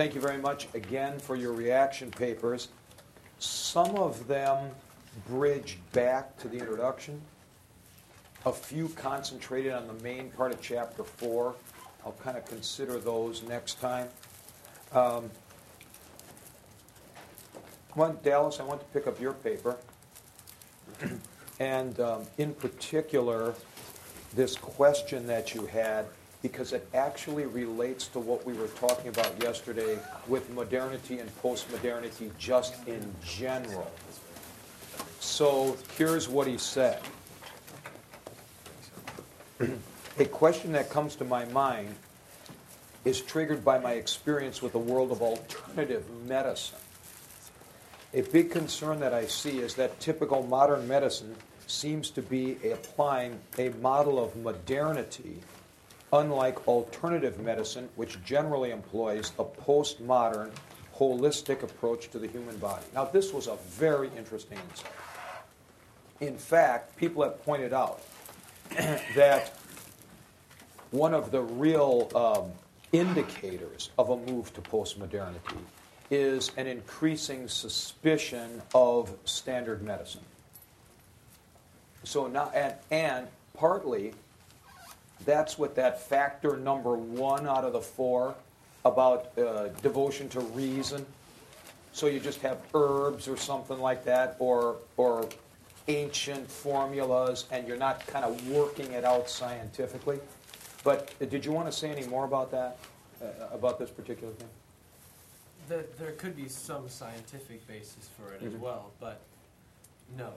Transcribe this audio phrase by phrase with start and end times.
[0.00, 2.68] thank you very much again for your reaction papers.
[3.38, 4.70] Some of them
[5.28, 7.20] bridge back to the introduction.
[8.46, 11.54] A few concentrated on the main part of chapter four.
[12.02, 14.08] I'll kind of consider those next time.
[14.94, 15.30] Um,
[18.22, 19.76] Dallas, I want to pick up your paper.
[21.60, 23.52] and um, in particular,
[24.34, 26.06] this question that you had
[26.42, 32.30] because it actually relates to what we were talking about yesterday with modernity and postmodernity
[32.38, 33.90] just in general.
[35.20, 37.00] So here's what he said.
[40.18, 41.94] A question that comes to my mind
[43.04, 46.78] is triggered by my experience with the world of alternative medicine.
[48.12, 53.38] A big concern that I see is that typical modern medicine seems to be applying
[53.58, 55.40] a model of modernity
[56.12, 60.50] unlike alternative medicine, which generally employs a postmodern,
[60.96, 62.84] holistic approach to the human body.
[62.94, 64.92] Now, this was a very interesting insight.
[66.20, 68.02] In fact, people have pointed out
[69.14, 69.52] that
[70.90, 72.52] one of the real um,
[72.92, 75.56] indicators of a move to postmodernity
[76.10, 80.24] is an increasing suspicion of standard medicine.
[82.02, 84.12] So now, and, and partly
[85.24, 88.34] that's what that factor number one out of the four
[88.84, 91.04] about uh, devotion to reason.
[91.92, 95.28] So you just have herbs or something like that, or or
[95.88, 100.20] ancient formulas, and you're not kind of working it out scientifically.
[100.84, 102.78] But uh, did you want to say any more about that,
[103.20, 104.48] uh, about this particular thing?
[105.68, 108.54] There, there could be some scientific basis for it mm-hmm.
[108.54, 109.20] as well, but
[110.16, 110.32] no,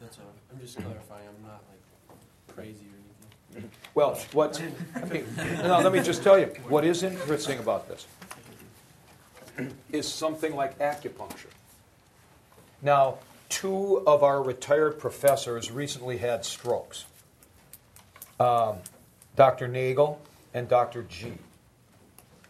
[0.00, 0.24] that's all.
[0.52, 1.26] I'm just clarifying.
[1.28, 3.05] I'm not like crazy or
[3.94, 4.62] well, what,
[5.62, 8.06] now let me just tell you, what is interesting about this
[9.90, 11.50] is something like acupuncture.
[12.82, 13.18] Now,
[13.48, 17.06] two of our retired professors recently had strokes
[18.38, 18.76] um,
[19.34, 19.68] Dr.
[19.68, 20.20] Nagel
[20.52, 21.04] and Dr.
[21.04, 21.32] Ji.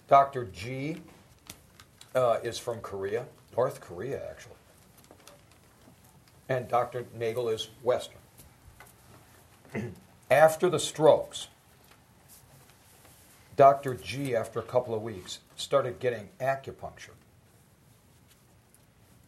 [0.09, 0.47] Dr.
[0.47, 1.01] Ji
[2.15, 3.25] uh, is from Korea,
[3.57, 4.55] North Korea, actually.
[6.49, 7.07] And Dr.
[7.19, 8.19] Nagel is Western.
[10.31, 11.49] After the strokes,
[13.57, 13.95] Dr.
[13.95, 17.15] Ji, after a couple of weeks, started getting acupuncture.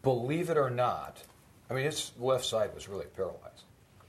[0.02, 1.22] Believe it or not,
[1.70, 3.62] I mean, his left side was really paralyzed.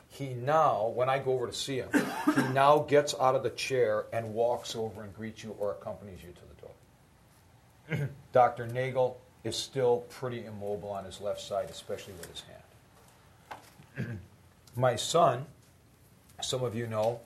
[0.09, 1.89] He now, when I go over to see him,
[2.35, 6.19] he now gets out of the chair and walks over and greets you or accompanies
[6.23, 6.41] you to
[7.89, 8.09] the door.
[8.33, 8.67] Dr.
[8.67, 12.43] Nagel is still pretty immobile on his left side, especially with his
[13.97, 14.19] hand.
[14.75, 15.45] My son,
[16.41, 17.19] some of you know,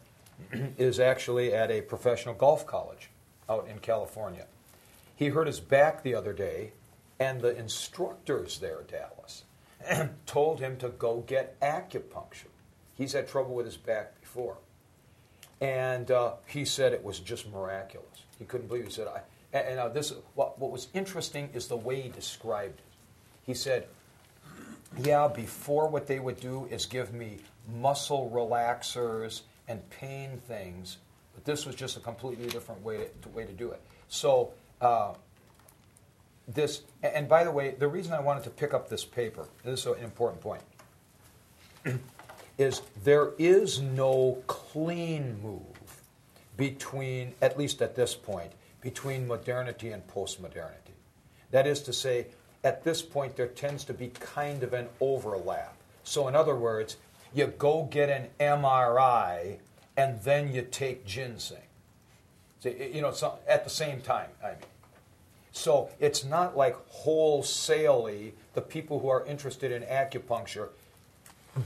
[0.78, 3.10] is actually at a professional golf college
[3.50, 4.46] out in California.
[5.16, 6.74] He hurt his back the other day,
[7.20, 9.44] and the instructors there, Dallas,
[10.26, 12.48] told him to go get acupuncture.
[12.96, 14.58] He's had trouble with his back before.
[15.62, 18.24] And uh, he said it was just miraculous.
[18.38, 18.88] He couldn't believe it.
[18.88, 19.22] He said, I,
[19.54, 22.86] and, and this, what, what was interesting is the way he described it.
[23.46, 23.88] He said,
[24.98, 30.98] yeah, before what they would do is give me muscle relaxers and pain things,
[31.34, 33.82] but this was just a completely different way to, way to do it.
[34.08, 35.14] So, uh,
[36.48, 39.82] this, and by the way, the reason I wanted to pick up this paper, this
[39.82, 40.62] is an important point,
[42.58, 45.62] is there is no clean move
[46.58, 48.52] between, at least at this point,
[48.82, 50.94] between modernity and postmodernity.
[51.52, 52.28] That is to say,
[52.64, 55.76] at this point, there tends to be kind of an overlap.
[56.04, 56.98] So, in other words,
[57.34, 59.58] you go get an MRI
[59.98, 61.58] and then you take ginseng.
[62.64, 63.14] You know,
[63.48, 64.58] at the same time, I mean.
[65.52, 70.70] So it's not like wholesalely the people who are interested in acupuncture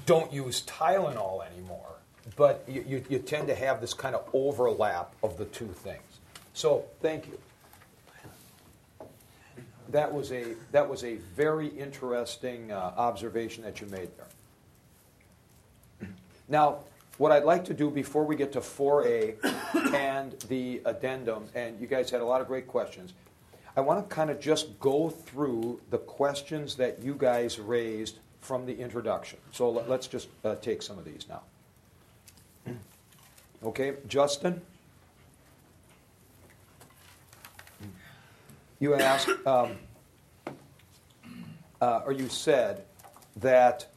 [0.06, 1.94] don't use Tylenol anymore,
[2.36, 6.02] but you, you, you tend to have this kind of overlap of the two things.
[6.54, 7.40] So thank you
[9.90, 14.28] that was a that was a very interesting uh, observation that you made there.
[16.48, 16.80] Now,
[17.18, 21.88] what I'd like to do before we get to 4A and the addendum, and you
[21.88, 23.14] guys had a lot of great questions,
[23.76, 28.66] I want to kind of just go through the questions that you guys raised from
[28.66, 29.40] the introduction.
[29.52, 31.42] So let, us just uh, take some of these now.
[33.64, 34.62] Okay, Justin?
[38.80, 39.78] You asked, um,
[41.82, 42.84] uh, or you said
[43.38, 43.88] that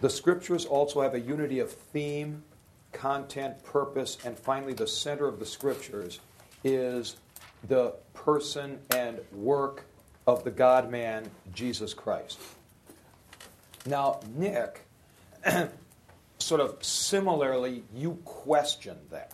[0.00, 2.42] the scriptures also have a unity of theme,
[2.92, 6.20] content, purpose, and finally, the center of the scriptures
[6.64, 7.16] is
[7.68, 9.84] the person and work
[10.26, 12.38] of the God man, Jesus Christ.
[13.86, 14.82] Now, Nick,
[16.38, 19.32] sort of similarly, you questioned that.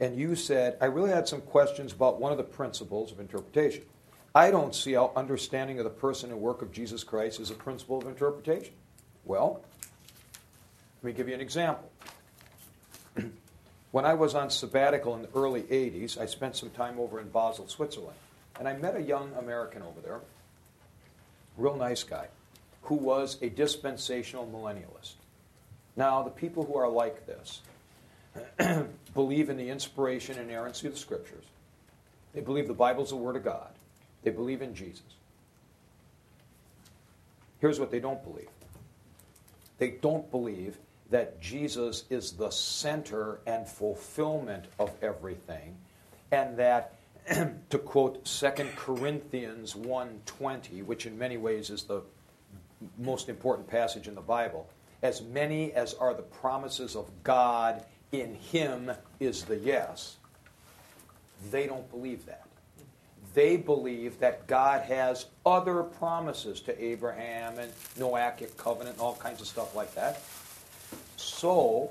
[0.00, 3.82] And you said, I really had some questions about one of the principles of interpretation.
[4.34, 7.54] I don't see how understanding of the person and work of Jesus Christ is a
[7.54, 8.72] principle of interpretation.
[9.24, 9.62] Well,
[11.02, 11.90] let me give you an example.
[13.90, 17.28] when I was on sabbatical in the early 80s, I spent some time over in
[17.30, 18.18] Basel, Switzerland.
[18.58, 20.20] And I met a young American over there,
[21.56, 22.28] real nice guy,
[22.82, 25.14] who was a dispensational millennialist.
[25.96, 27.62] Now, the people who are like this
[29.14, 31.44] believe in the inspiration and inerrancy of the Scriptures.
[32.34, 33.70] They believe the Bible is the Word of God.
[34.22, 35.02] They believe in Jesus.
[37.60, 38.48] Here's what they don't believe
[39.78, 40.76] they don't believe
[41.10, 45.76] that Jesus is the center and fulfillment of everything,
[46.30, 46.94] and that,
[47.70, 52.02] to quote 2 Corinthians 1.20, which in many ways is the
[52.98, 54.68] most important passage in the Bible,
[55.02, 60.16] as many as are the promises of God in him is the yes,
[61.50, 62.44] they don't believe that
[63.34, 69.40] they believe that God has other promises to Abraham and Noachic covenant and all kinds
[69.40, 70.20] of stuff like that.
[71.16, 71.90] So,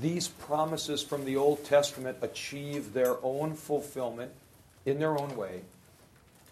[0.00, 4.32] these promises from the Old Testament achieve their own fulfillment
[4.86, 5.62] in their own way.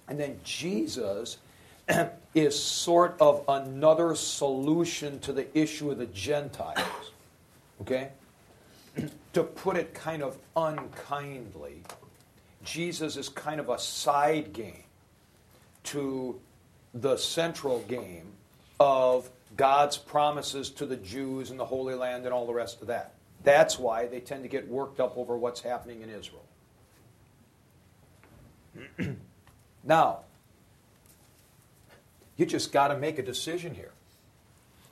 [0.08, 1.38] And then Jesus
[2.34, 7.12] is sort of another solution to the issue of the Gentiles.
[7.80, 8.10] Okay?
[9.32, 11.82] to put it kind of unkindly,
[12.64, 14.84] Jesus is kind of a side game
[15.84, 16.38] to
[16.92, 18.26] the central game
[18.78, 19.30] of
[19.60, 23.12] God's promises to the Jews and the Holy Land and all the rest of that.
[23.44, 26.46] That's why they tend to get worked up over what's happening in Israel.
[29.84, 30.20] now,
[32.38, 33.92] you just got to make a decision here.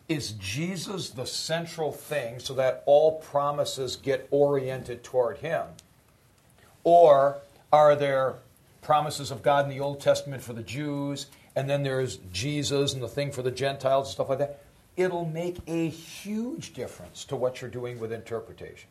[0.06, 5.64] Is Jesus the central thing so that all promises get oriented toward him?
[6.84, 7.38] Or
[7.72, 8.34] are there
[8.82, 11.28] promises of God in the Old Testament for the Jews,
[11.58, 14.60] and then there's Jesus and the thing for the Gentiles and stuff like that.
[14.96, 18.88] It'll make a huge difference to what you're doing with interpretation.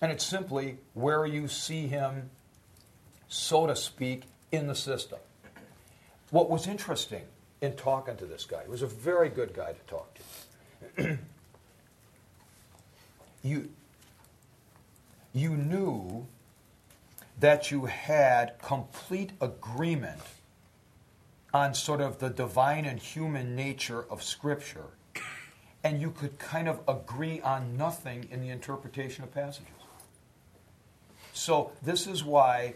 [0.00, 2.30] And it's simply where you see him,
[3.28, 4.22] so to speak,
[4.52, 5.18] in the system.
[6.30, 7.24] What was interesting
[7.60, 10.18] in talking to this guy, he was a very good guy to talk
[10.96, 11.18] to.
[13.42, 13.68] you,
[15.34, 16.26] you knew
[17.40, 20.20] that you had complete agreement
[21.54, 24.88] on sort of the divine and human nature of Scripture,
[25.84, 29.70] and you could kind of agree on nothing in the interpretation of passages.
[31.32, 32.74] So this is why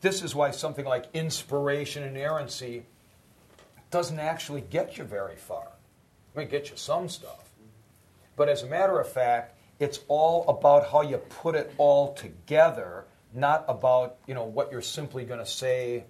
[0.00, 2.84] this is why something like inspiration and inerrancy
[3.90, 5.68] doesn't actually get you very far.
[6.34, 7.50] It may get you some stuff.
[8.34, 13.04] But as a matter of fact, it's all about how you put it all together
[13.32, 16.04] not about you know what you're simply going to say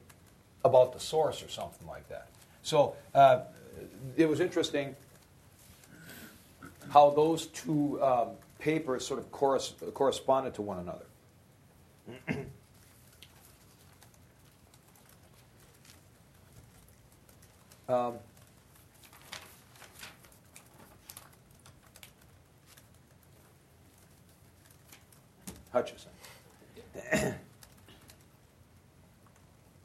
[0.65, 2.29] about the source or something like that.
[2.63, 3.41] So uh,
[4.17, 4.95] it was interesting
[6.91, 11.05] how those two um, papers sort of corres- corresponded to one another.
[17.89, 18.15] um,
[25.73, 26.09] Hutcheson.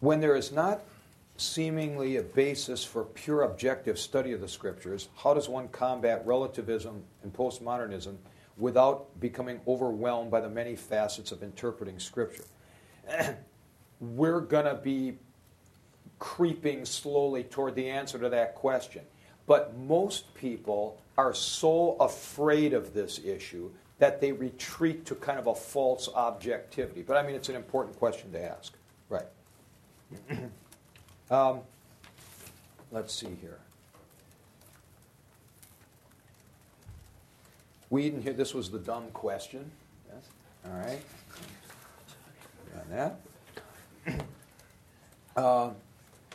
[0.06, 0.82] when there is not
[1.38, 7.04] seemingly a basis for pure objective study of the scriptures, how does one combat relativism
[7.24, 8.16] and postmodernism
[8.58, 12.46] without becoming overwhelmed by the many facets of interpreting scripture?
[14.00, 15.18] We're going to be
[16.20, 19.02] creeping slowly toward the answer to that question.
[19.48, 25.48] But most people are so afraid of this issue that they retreat to kind of
[25.48, 27.02] a false objectivity.
[27.02, 28.74] But I mean, it's an important question to ask.
[29.10, 29.26] Right.
[31.32, 31.60] um,
[32.92, 33.60] let's see here.
[37.90, 39.72] Whedon here, this was the dumb question.
[40.08, 40.24] Yes.
[40.66, 41.02] All right.
[42.76, 43.20] On that.
[45.36, 45.72] Uh,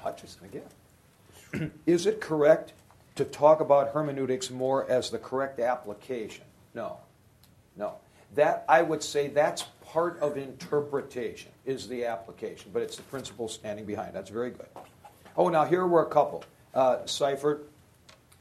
[0.05, 1.73] Hutcheson again.
[1.87, 2.75] Is it correct
[3.15, 6.45] to talk about hermeneutics more as the correct application?
[6.75, 6.99] No.
[7.79, 7.95] No.
[8.35, 13.49] That, I would say, that's part of interpretation, is the application, but it's the principle
[13.49, 14.15] standing behind.
[14.15, 14.69] That's very good.
[15.37, 16.45] Oh, now here were a couple.
[16.73, 17.69] Uh, Seifert,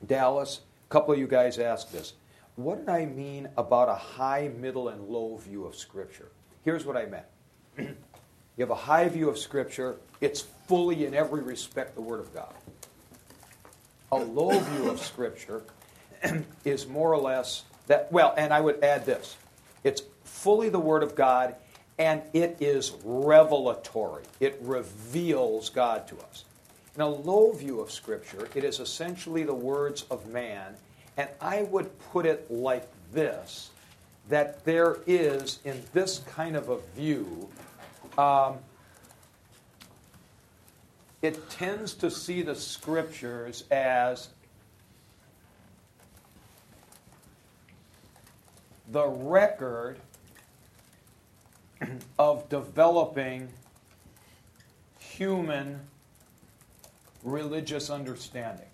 [0.06, 2.14] Dallas, a couple of you guys asked this.
[2.56, 6.30] What did I mean about a high, middle, and low view of Scripture?
[6.64, 7.26] Here's what I meant.
[7.78, 7.96] you
[8.60, 12.54] have a high view of Scripture, it's fully in every respect the Word of God.
[14.12, 15.64] A low view of Scripture
[16.66, 19.38] is more or less that, well, and I would add this
[19.84, 21.56] it's fully the Word of God
[21.98, 26.46] and it is revelatory, it reveals God to us.
[26.96, 30.76] In a low view of Scripture, it is essentially the words of man,
[31.18, 33.72] and I would put it like this
[34.30, 37.50] that there is, in this kind of a view,
[38.18, 38.58] um,
[41.22, 44.30] it tends to see the scriptures as
[48.92, 50.00] the record
[52.18, 53.50] of developing
[55.00, 55.80] human
[57.24, 58.66] religious understanding.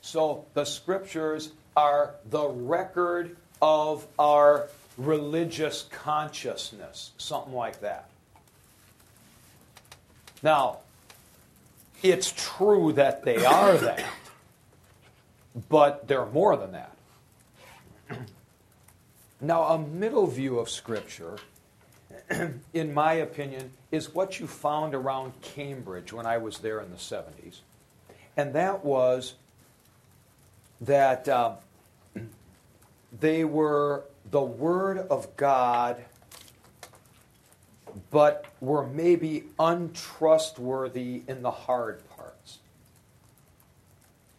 [0.00, 8.08] So the scriptures are the record of our religious consciousness, something like that.
[10.42, 10.78] Now,
[12.04, 14.04] it's true that they are that,
[15.70, 16.94] but they're more than that.
[19.40, 21.38] Now, a middle view of Scripture,
[22.74, 26.96] in my opinion, is what you found around Cambridge when I was there in the
[26.96, 27.60] 70s.
[28.36, 29.34] And that was
[30.82, 31.54] that uh,
[33.18, 36.04] they were the Word of God,
[38.10, 42.58] but were maybe untrustworthy in the hard parts.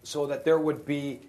[0.03, 1.19] So that there would be,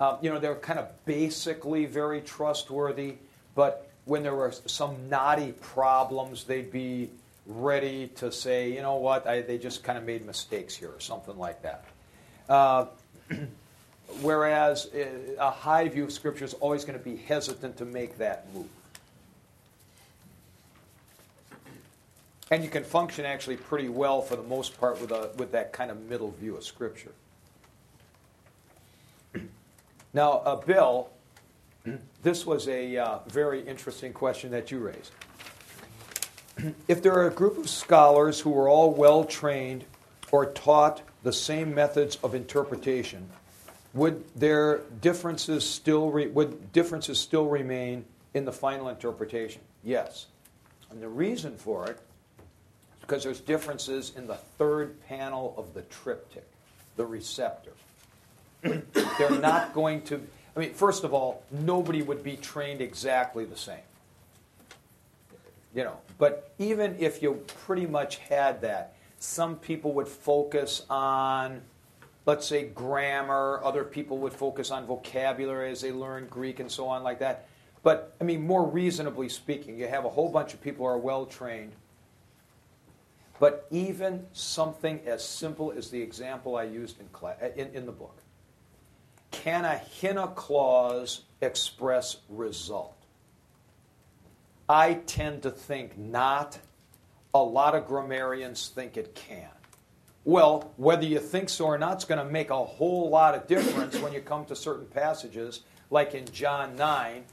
[0.00, 3.16] uh, you know, they're kind of basically very trustworthy,
[3.54, 7.10] but when there were some knotty problems, they'd be
[7.46, 11.00] ready to say, you know what, I, they just kind of made mistakes here, or
[11.00, 11.84] something like that.
[12.48, 12.86] Uh,
[14.22, 15.06] whereas uh,
[15.38, 18.66] a high view of Scripture is always going to be hesitant to make that move.
[22.50, 25.72] And you can function actually pretty well for the most part with, a, with that
[25.72, 27.12] kind of middle view of Scripture.
[30.14, 31.10] Now, uh, Bill,
[32.22, 35.12] this was a uh, very interesting question that you raised.
[36.88, 39.84] if there are a group of scholars who are all well trained
[40.32, 43.28] or taught the same methods of interpretation,
[43.92, 49.60] would their differences still re- would differences still remain in the final interpretation?
[49.84, 50.26] Yes.
[50.90, 51.98] And the reason for it
[53.08, 56.46] because there's differences in the third panel of the triptych,
[56.96, 57.72] the receptor.
[58.62, 60.20] They're not going to
[60.54, 63.78] I mean, first of all, nobody would be trained exactly the same.
[65.72, 71.60] You know, but even if you pretty much had that, some people would focus on
[72.26, 76.86] let's say grammar, other people would focus on vocabulary as they learn Greek and so
[76.86, 77.48] on, like that.
[77.82, 80.98] But, I mean, more reasonably speaking, you have a whole bunch of people who are
[80.98, 81.72] well trained.
[83.40, 87.92] But even something as simple as the example I used in, class, in, in the
[87.92, 88.22] book
[89.30, 92.94] can a hina clause express result?
[94.68, 96.58] I tend to think not.
[97.34, 99.50] A lot of grammarians think it can.
[100.24, 103.46] Well, whether you think so or not is going to make a whole lot of
[103.46, 107.24] difference when you come to certain passages, like in John 9.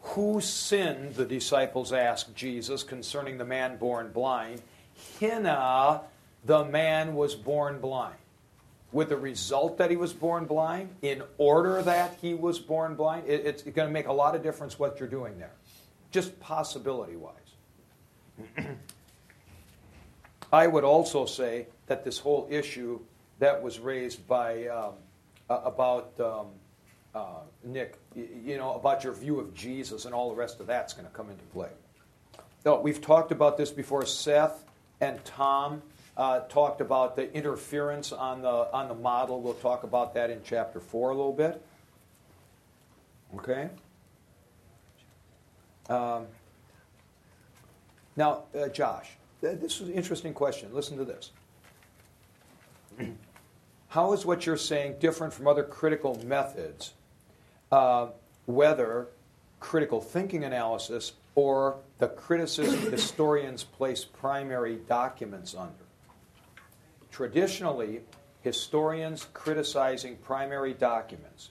[0.00, 4.62] Who sinned, the disciples asked Jesus concerning the man born blind?
[5.20, 6.02] Hina,
[6.44, 8.16] the man was born blind.
[8.90, 13.28] With the result that he was born blind, in order that he was born blind,
[13.28, 15.52] it, it's going to make a lot of difference what you're doing there,
[16.10, 17.34] just possibility wise.
[20.52, 23.00] I would also say that this whole issue
[23.38, 24.94] that was raised by um,
[25.50, 26.46] about um,
[27.14, 30.66] uh, Nick, you, you know, about your view of Jesus and all the rest of
[30.66, 31.70] that's going to come into play.
[32.64, 34.04] So we've talked about this before.
[34.06, 34.64] Seth
[35.00, 35.82] and Tom
[36.16, 39.40] uh, talked about the interference on the on the model.
[39.40, 41.62] We'll talk about that in chapter four a little bit.
[43.36, 43.68] Okay.
[45.88, 46.26] Um,
[48.16, 50.74] now, uh, Josh, this is an interesting question.
[50.74, 51.30] Listen to this.
[53.88, 56.92] How is what you're saying different from other critical methods,
[57.72, 58.08] uh,
[58.46, 59.08] whether
[59.60, 65.72] critical thinking analysis or the criticism historians place primary documents under?
[67.10, 68.00] Traditionally,
[68.40, 71.50] historians criticizing primary documents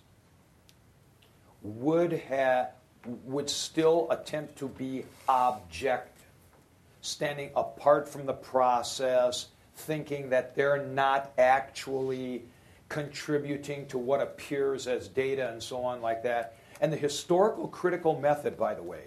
[1.61, 2.71] would have
[3.25, 6.25] would still attempt to be objective,
[7.01, 12.43] standing apart from the process, thinking that they're not actually
[12.89, 16.55] contributing to what appears as data and so on like that.
[16.81, 19.03] And the historical critical method, by the way,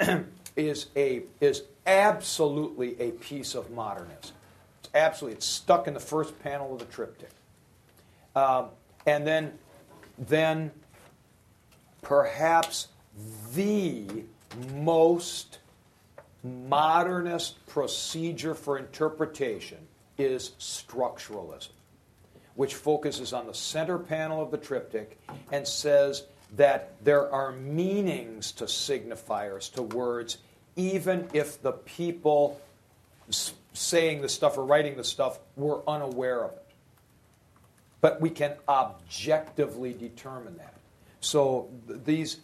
[0.56, 4.34] is a is absolutely a piece of modernism.
[4.80, 7.30] It's absolutely it's stuck in the first panel of the triptych.
[8.34, 8.66] Um,
[9.06, 9.52] and then
[10.18, 10.70] then
[12.02, 12.88] perhaps
[13.54, 14.06] the
[14.74, 15.58] most
[16.42, 19.78] modernist procedure for interpretation
[20.18, 21.70] is structuralism,
[22.54, 25.18] which focuses on the center panel of the triptych
[25.50, 26.24] and says
[26.56, 30.38] that there are meanings to signifiers, to words,
[30.76, 32.60] even if the people
[33.72, 36.58] saying the stuff or writing the stuff were unaware of it.
[38.00, 40.74] But we can objectively determine that.
[41.20, 42.38] So these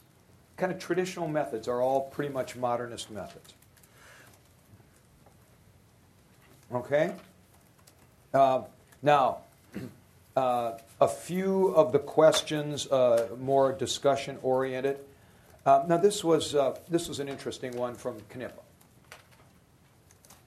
[0.56, 3.54] kind of traditional methods are all pretty much modernist methods.
[6.72, 7.14] Okay?
[8.32, 8.62] Uh,
[9.02, 9.38] now,
[10.38, 15.00] uh, a few of the questions uh, more discussion oriented.
[15.66, 18.62] Uh, now, this was, uh, this was an interesting one from Knippa.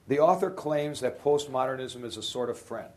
[0.08, 2.88] The author claims that postmodernism is a sort of friend.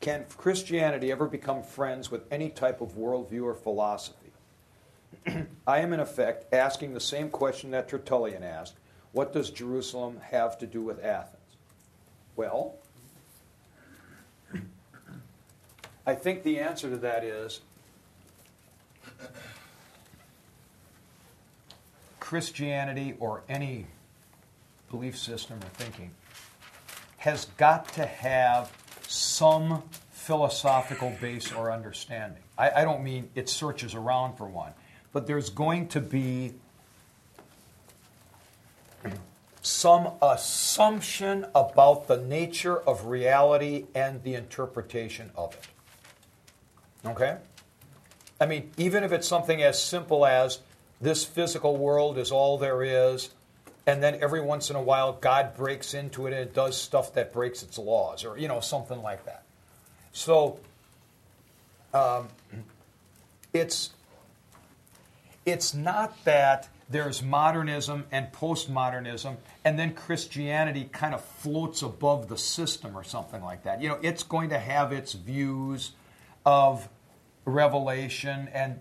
[0.00, 4.32] Can Christianity ever become friends with any type of worldview or philosophy?
[5.66, 8.76] I am, in effect, asking the same question that Tertullian asked
[9.12, 11.56] What does Jerusalem have to do with Athens?
[12.36, 12.74] Well,
[16.06, 17.60] I think the answer to that is
[22.18, 23.86] Christianity or any
[24.90, 26.10] belief system or thinking
[27.18, 28.72] has got to have
[29.06, 32.42] some philosophical base or understanding.
[32.56, 34.72] I, I, don't mean it searches around for one,
[35.12, 36.54] but there's going to be
[39.62, 45.66] some assumption about the nature of reality and the interpretation of it.
[47.04, 47.36] Okay?
[48.40, 50.60] I mean, even if it's something as simple as
[51.00, 53.30] this physical world is all there is,
[53.86, 57.14] and then every once in a while God breaks into it and it does stuff
[57.14, 59.42] that breaks its laws, or, you know, something like that.
[60.12, 60.60] So,
[61.92, 62.28] um,
[63.52, 63.90] it's,
[65.44, 72.36] it's not that there's modernism and postmodernism, and then Christianity kind of floats above the
[72.36, 73.80] system or something like that.
[73.80, 75.92] You know, it's going to have its views
[76.44, 76.88] of
[77.44, 78.78] revelation, and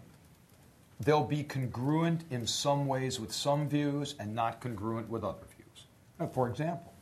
[0.99, 6.33] they'll be congruent in some ways with some views and not congruent with other views.
[6.33, 6.93] For example,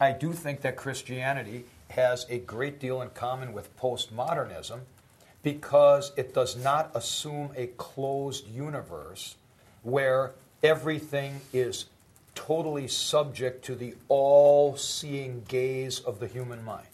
[0.00, 4.80] I do think that Christianity has a great deal in common with postmodernism
[5.42, 9.36] because it does not assume a closed universe
[9.82, 11.86] where everything is
[12.34, 16.86] totally subject to the all seeing gaze of the human mind.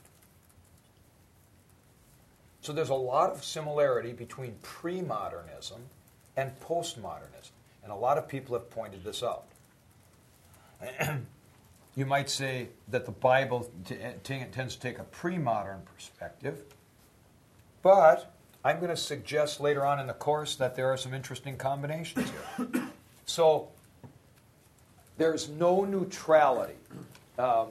[2.68, 5.80] So there's a lot of similarity between pre modernism
[6.36, 7.52] and postmodernism,
[7.82, 9.44] and a lot of people have pointed this out.
[11.96, 16.62] you might say that the Bible t- t- tends to take a pre modern perspective,
[17.82, 21.56] but I'm going to suggest later on in the course that there are some interesting
[21.56, 22.82] combinations here.
[23.24, 23.68] so
[25.16, 26.76] there's no neutrality
[27.38, 27.68] um,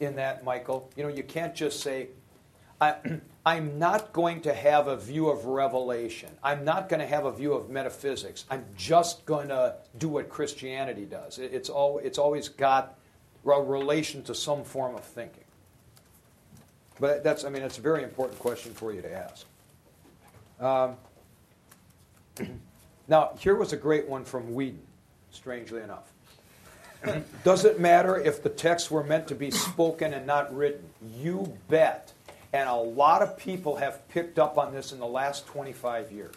[0.00, 0.90] in that, Michael.
[0.96, 2.08] You know, you can't just say,
[2.80, 2.96] I,
[3.48, 6.28] I'm not going to have a view of revelation.
[6.42, 8.44] I'm not going to have a view of metaphysics.
[8.50, 11.38] I'm just going to do what Christianity does.
[11.38, 12.98] It's, all, it's always got
[13.46, 15.44] a relation to some form of thinking.
[17.00, 19.46] But that's, I mean, it's a very important question for you to ask.
[20.60, 20.96] Um,
[23.08, 24.82] now, here was a great one from Whedon,
[25.30, 26.12] strangely enough.
[27.44, 30.84] Does it matter if the texts were meant to be spoken and not written?
[31.16, 32.12] You bet.
[32.52, 36.34] And a lot of people have picked up on this in the last 25 years.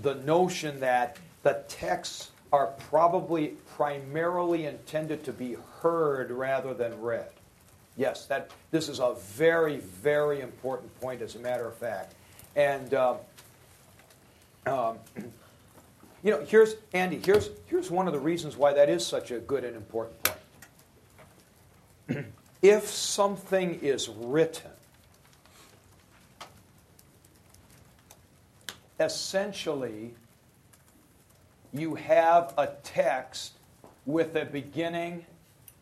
[0.00, 7.28] The notion that the texts are probably primarily intended to be heard rather than read.
[7.96, 12.14] Yes, that, this is a very, very important point, as a matter of fact.
[12.54, 13.16] And, um,
[14.66, 14.98] um,
[16.22, 19.40] you know, here's, Andy, here's, here's one of the reasons why that is such a
[19.40, 20.16] good and important
[22.08, 22.26] point.
[22.62, 24.70] if something is written,
[28.98, 30.14] essentially,
[31.72, 33.52] you have a text
[34.06, 35.24] with a beginning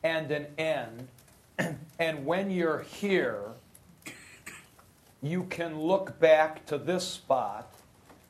[0.03, 1.09] and an end.
[1.99, 3.43] and when you're here,
[5.23, 7.73] you can look back to this spot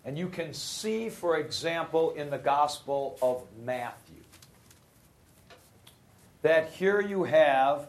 [0.05, 4.23] and you can see, for example, in the Gospel of Matthew,
[6.43, 7.89] that here you have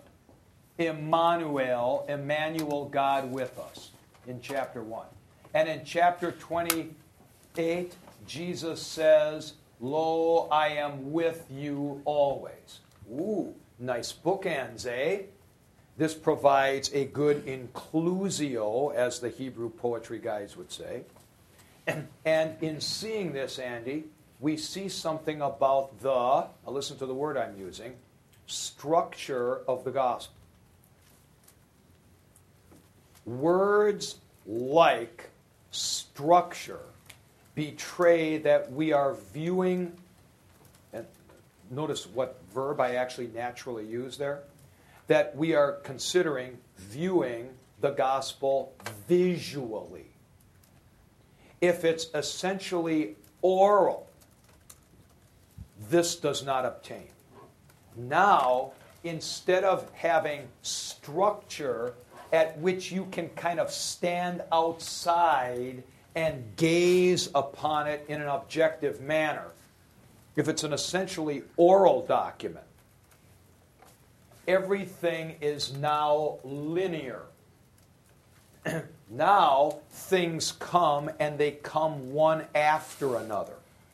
[0.78, 3.92] Emmanuel, Emmanuel, God with us,
[4.28, 5.06] in chapter 1.
[5.54, 7.96] And in chapter 28,
[8.28, 12.80] Jesus says, Lo, I am with you always.
[13.12, 15.24] Ooh, nice bookends, eh?
[15.98, 21.04] This provides a good inclusio, as the Hebrew poetry guys would say.
[22.26, 24.04] And in seeing this, Andy,
[24.40, 27.96] we see something about the, now listen to the word I'm using,
[28.46, 30.37] structure of the gospel.
[33.28, 35.30] Words like
[35.72, 36.80] structure
[37.56, 39.92] betray that we are viewing,
[40.94, 41.06] and
[41.70, 44.40] notice what verb I actually naturally use there,
[45.08, 47.50] that we are considering viewing
[47.82, 48.74] the gospel
[49.10, 50.06] visually.
[51.60, 54.08] If it's essentially oral,
[55.90, 57.10] this does not obtain.
[57.96, 58.72] Now,
[59.04, 61.94] instead of having structure
[62.32, 65.84] at which you can kind of stand outside
[66.16, 69.52] and gaze upon it in an objective manner,
[70.36, 72.66] if it's an essentially oral document,
[74.48, 77.22] everything is now linear.
[79.10, 83.54] now things come and they come one after another.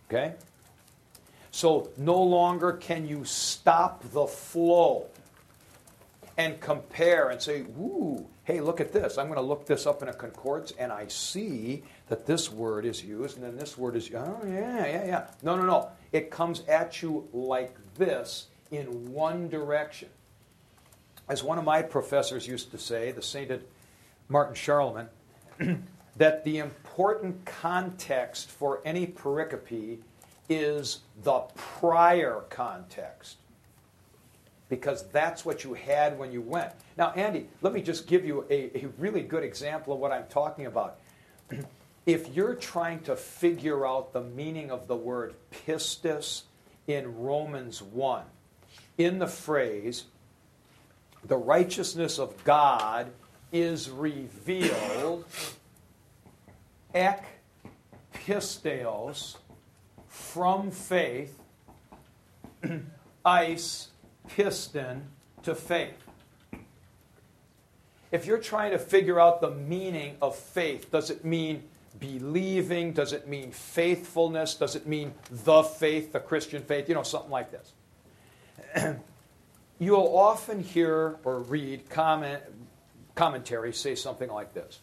[0.09, 0.33] Okay?
[1.51, 5.07] So no longer can you stop the flow
[6.37, 9.17] and compare and say, ooh, hey, look at this.
[9.17, 12.85] I'm going to look this up in a concordance and I see that this word
[12.85, 15.27] is used and then this word is, oh, yeah, yeah, yeah.
[15.43, 15.89] No, no, no.
[16.11, 20.09] It comes at you like this in one direction.
[21.29, 23.65] As one of my professors used to say, the sainted
[24.27, 25.07] Martin Scharlemann,
[26.17, 29.99] that the important context for any pericope
[30.49, 33.37] is the prior context
[34.73, 36.71] because that's what you had when you went.
[36.97, 40.25] Now, Andy, let me just give you a, a really good example of what I'm
[40.31, 40.97] talking about.
[42.07, 46.41] if you're trying to figure out the meaning of the word pistis
[46.87, 48.23] in Romans 1,
[48.97, 50.05] in the phrase,
[51.23, 53.11] the righteousness of God
[53.51, 55.23] is revealed,
[56.95, 57.23] ek
[58.11, 59.37] pisteos,
[60.07, 61.37] from faith,
[63.23, 63.89] eis
[64.29, 65.01] pistin
[65.43, 65.97] to faith.
[68.11, 71.63] If you're trying to figure out the meaning of faith, does it mean
[71.99, 72.93] believing?
[72.93, 74.55] Does it mean faithfulness?
[74.55, 76.87] Does it mean the faith, the Christian faith?
[76.87, 77.73] You know, something like this.
[79.79, 82.43] You'll often hear or read comment,
[83.15, 84.79] commentary say something like this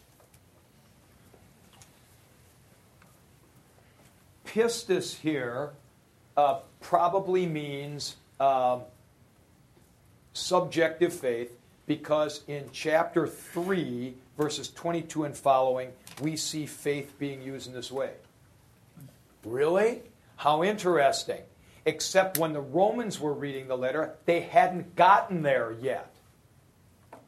[4.45, 5.71] Pistis here
[6.35, 8.17] uh, probably means.
[8.39, 8.79] Uh,
[10.33, 15.89] subjective faith because in chapter 3, verses 22 and following,
[16.21, 18.11] we see faith being used in this way.
[19.43, 20.01] Really?
[20.37, 21.41] How interesting.
[21.85, 26.13] Except when the Romans were reading the letter, they hadn't gotten there yet.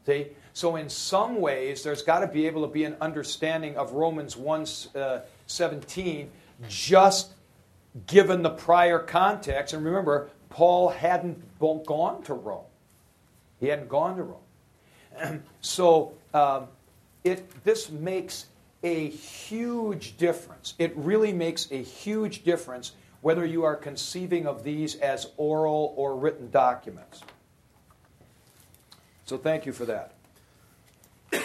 [0.06, 0.28] See?
[0.52, 4.36] So, in some ways, there's got to be able to be an understanding of Romans
[4.36, 6.30] 1 uh, 17
[6.68, 7.32] just
[8.06, 9.74] given the prior context.
[9.74, 12.64] And remember, Paul hadn't gone to Rome.
[13.64, 15.42] He hadn't gone to Rome.
[15.62, 16.68] so um,
[17.24, 18.44] it, this makes
[18.82, 20.74] a huge difference.
[20.78, 26.14] It really makes a huge difference whether you are conceiving of these as oral or
[26.14, 27.22] written documents.
[29.24, 30.12] So thank you for that.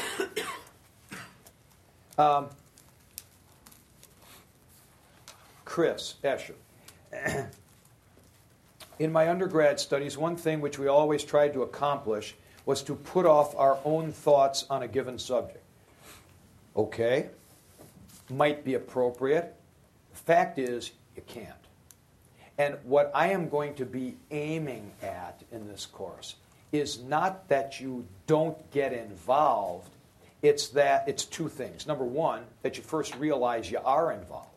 [2.17, 2.49] Um,
[5.63, 6.55] Chris Escher.
[8.99, 12.35] In my undergrad studies, one thing which we always tried to accomplish
[12.65, 15.63] was to put off our own thoughts on a given subject.
[16.75, 17.29] Okay,
[18.29, 19.55] might be appropriate.
[20.11, 21.49] The fact is, you can't.
[22.57, 26.35] And what I am going to be aiming at in this course
[26.73, 29.89] is not that you don't get involved,
[30.41, 31.87] it's that it's two things.
[31.87, 34.47] Number one, that you first realize you are involved.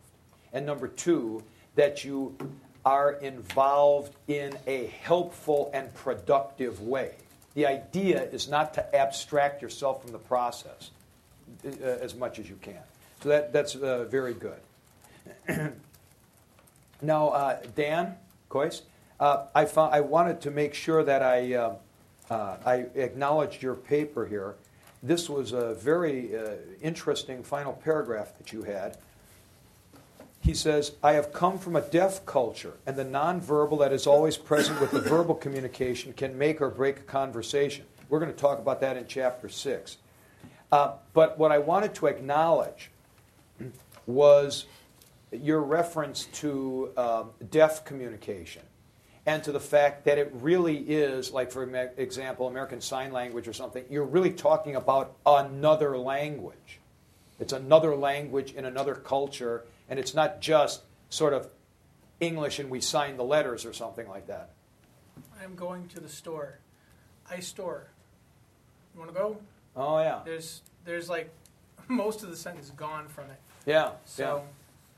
[0.52, 1.44] And number two,
[1.76, 2.36] that you
[2.84, 7.14] are involved in a helpful and productive way.
[7.54, 10.90] The idea is not to abstract yourself from the process
[11.64, 12.80] uh, as much as you can.
[13.22, 14.58] So that, that's uh, very good.
[17.02, 18.16] now, uh, Dan
[18.48, 18.82] Coyce,
[19.20, 21.74] uh, I, found, I wanted to make sure that I, uh,
[22.30, 24.56] uh, I acknowledged your paper here.
[25.04, 26.30] This was a very
[26.80, 28.98] interesting final paragraph that you had
[30.42, 34.36] he says, I have come from a deaf culture, and the nonverbal that is always
[34.36, 37.84] present with the verbal communication can make or break a conversation.
[38.08, 39.98] We're going to talk about that in chapter 6.
[40.72, 42.90] Uh, but what I wanted to acknowledge
[44.04, 44.66] was
[45.30, 48.62] your reference to uh, deaf communication
[49.24, 51.62] and to the fact that it really is, like for
[51.96, 56.80] example, American Sign Language or something, you're really talking about another language.
[57.38, 61.50] It's another language in another culture, and it's not just sort of
[62.18, 64.48] English and we sign the letters or something like that.
[65.38, 66.60] I'm going to the store.
[67.30, 67.88] I store.
[68.94, 69.36] You want to go?
[69.76, 70.20] Oh yeah.
[70.24, 71.30] There's there's like
[71.88, 73.38] most of the sentence gone from it.
[73.66, 73.90] Yeah.
[74.06, 74.44] So.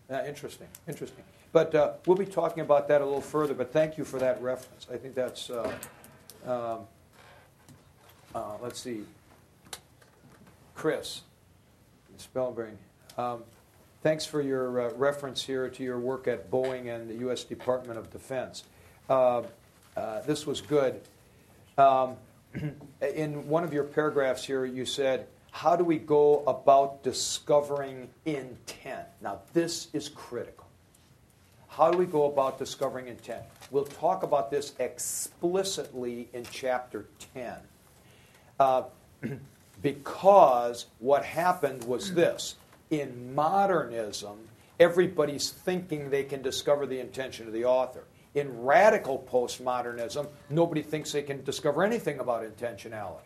[0.09, 0.21] Yeah.
[0.21, 0.69] yeah interesting.
[0.87, 1.25] Interesting.
[1.51, 3.53] But uh, we'll be talking about that a little further.
[3.53, 4.87] But thank you for that reference.
[4.93, 5.51] I think that's.
[5.51, 5.73] Uh,
[6.47, 6.87] um,
[8.33, 9.03] uh, let's see.
[10.77, 11.23] Chris
[12.17, 12.77] Spellbrain.
[13.19, 13.43] Um,
[14.05, 17.43] thanks for your uh, reference here to your work at Boeing and the U.S.
[17.43, 18.65] Department of Defense.
[19.09, 19.43] Uh,
[19.97, 21.01] uh, this was good.
[21.79, 22.17] Um,
[23.15, 29.09] in one of your paragraphs here, you said, How do we go about discovering intent?
[29.23, 30.67] Now, this is critical.
[31.69, 33.43] How do we go about discovering intent?
[33.71, 37.55] We'll talk about this explicitly in chapter 10.
[38.61, 38.83] Uh,
[39.83, 42.57] because what happened was this
[42.91, 44.39] in modernism,
[44.81, 48.05] everybody's thinking they can discover the intention of the author.
[48.35, 53.21] In radical postmodernism, nobody thinks they can discover anything about intentionality.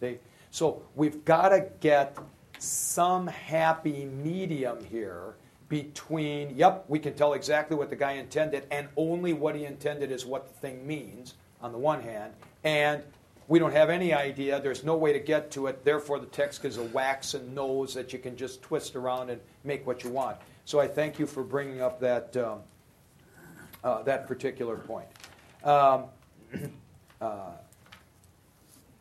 [0.00, 0.18] See?
[0.50, 2.16] So we've got to get
[2.58, 5.34] some happy medium here
[5.68, 10.10] between, yep, we can tell exactly what the guy intended, and only what he intended
[10.10, 13.02] is what the thing means, on the one hand, and
[13.48, 16.64] we don't have any idea, there's no way to get to it, therefore the text
[16.64, 20.36] is a waxen nose that you can just twist around and make what you want.
[20.64, 22.36] So I thank you for bringing up that.
[22.36, 22.60] Um,
[23.84, 25.06] uh, that particular point.
[25.62, 26.04] Um,
[27.20, 27.50] uh,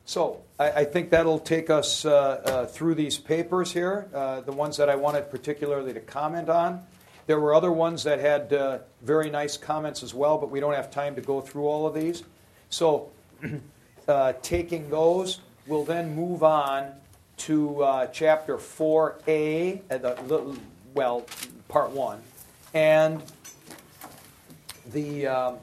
[0.05, 4.51] so I, I, think that'll take us uh, uh through these papers here, uh, the
[4.51, 6.85] ones that I wanted particularly to comment on.
[7.25, 10.73] There were other ones that had uh, very nice comments as well, but we don't
[10.73, 12.23] have time to go through all of these.
[12.69, 13.11] So
[14.07, 16.91] Uh, taking those, we'll then move on
[17.37, 20.55] to uh, chapter 4A, uh,
[20.93, 21.25] well,
[21.69, 22.21] part 1,
[22.73, 23.23] and
[24.91, 25.57] the um,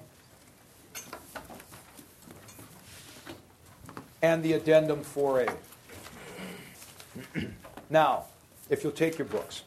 [4.23, 5.55] and the addendum 4A.
[7.91, 8.25] now,
[8.69, 9.65] if you'll take your books.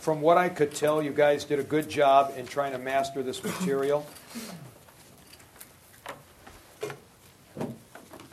[0.00, 3.22] From what I could tell, you guys did a good job in trying to master
[3.22, 4.06] this material.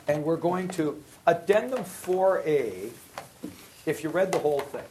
[0.08, 2.90] And we're going to, Addendum 4A,
[3.84, 4.82] if you read the whole thing,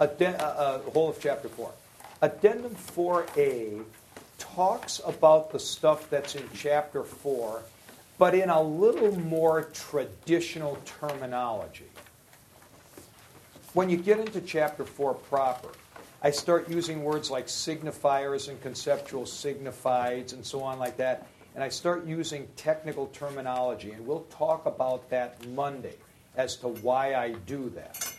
[0.00, 1.72] Addend- uh, uh, whole of chapter 4.
[2.20, 3.82] Addendum 4a
[4.38, 7.62] talks about the stuff that's in chapter 4,
[8.18, 11.88] but in a little more traditional terminology.
[13.72, 15.68] When you get into chapter 4 proper,
[16.22, 21.64] I start using words like signifiers and conceptual signifieds and so on like that, and
[21.64, 25.96] I start using technical terminology, and we'll talk about that Monday
[26.36, 28.14] as to why I do that.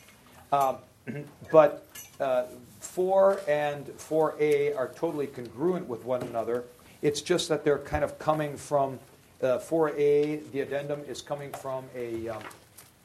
[0.52, 0.78] Um,
[1.52, 1.88] but
[2.20, 2.46] uh,
[2.80, 6.66] 4 and 4a are totally congruent with one another.
[7.02, 9.00] It's just that they're kind of coming from
[9.42, 12.44] uh, 4a, the addendum is coming from a um,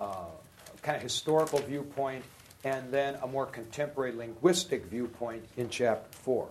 [0.00, 0.14] uh,
[0.82, 2.24] kind of historical viewpoint
[2.64, 6.48] and then a more contemporary linguistic viewpoint in chapter 4.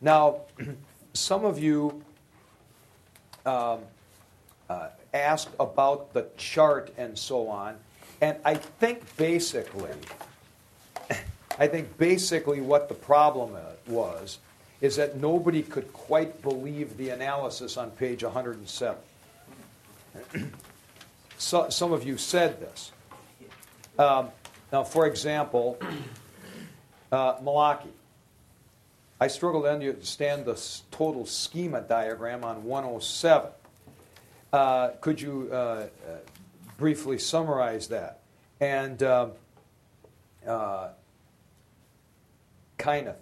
[0.00, 0.40] Now,
[1.12, 2.02] some of you
[3.46, 3.80] um,
[4.68, 7.76] uh, asked about the chart and so on,
[8.20, 9.90] and I think basically
[11.58, 14.38] I think basically what the problem was
[14.80, 18.96] is that nobody could quite believe the analysis on page 107.
[21.38, 22.92] so, some of you said this.
[23.98, 24.30] Um,
[24.72, 25.78] now, for example,
[27.12, 27.88] uh, Malachi.
[29.20, 33.50] I struggle to understand the total schema diagram on 107.
[34.52, 35.86] Uh, could you uh, uh,
[36.78, 38.20] briefly summarize that?
[38.60, 39.32] And um,
[40.46, 40.88] uh,
[42.76, 43.16] kind of.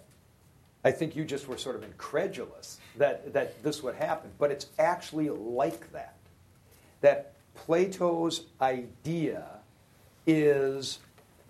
[0.85, 4.67] I think you just were sort of incredulous that, that this would happen, but it's
[4.77, 6.15] actually like that.
[6.99, 9.45] That Plato's idea
[10.27, 10.99] is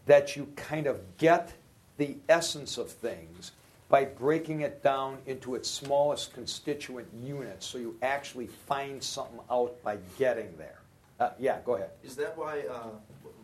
[0.06, 1.54] that you kind of get
[1.98, 3.54] the essence of things
[3.90, 9.82] by breaking it down into its smallest constituent units so you actually find something out
[9.84, 10.80] by getting there.
[11.20, 11.92] Uh, yeah, go ahead.
[12.04, 12.90] Is that why uh,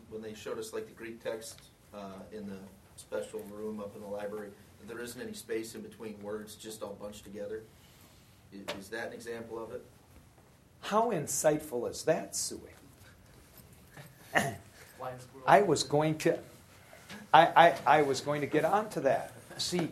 [0.10, 1.62] when they showed us like the Greek text
[1.94, 2.58] uh, in the
[2.96, 4.50] special room up in the library,
[4.88, 7.62] there isn't any space in between words, just all bunched together.
[8.52, 9.86] Is, is that an example of it?
[10.82, 12.60] How insightful is that, Suey?
[14.32, 15.44] Flying squirrel.
[15.46, 16.40] I was going to,
[17.34, 19.34] I, I, I was going to get onto that.
[19.58, 19.90] See,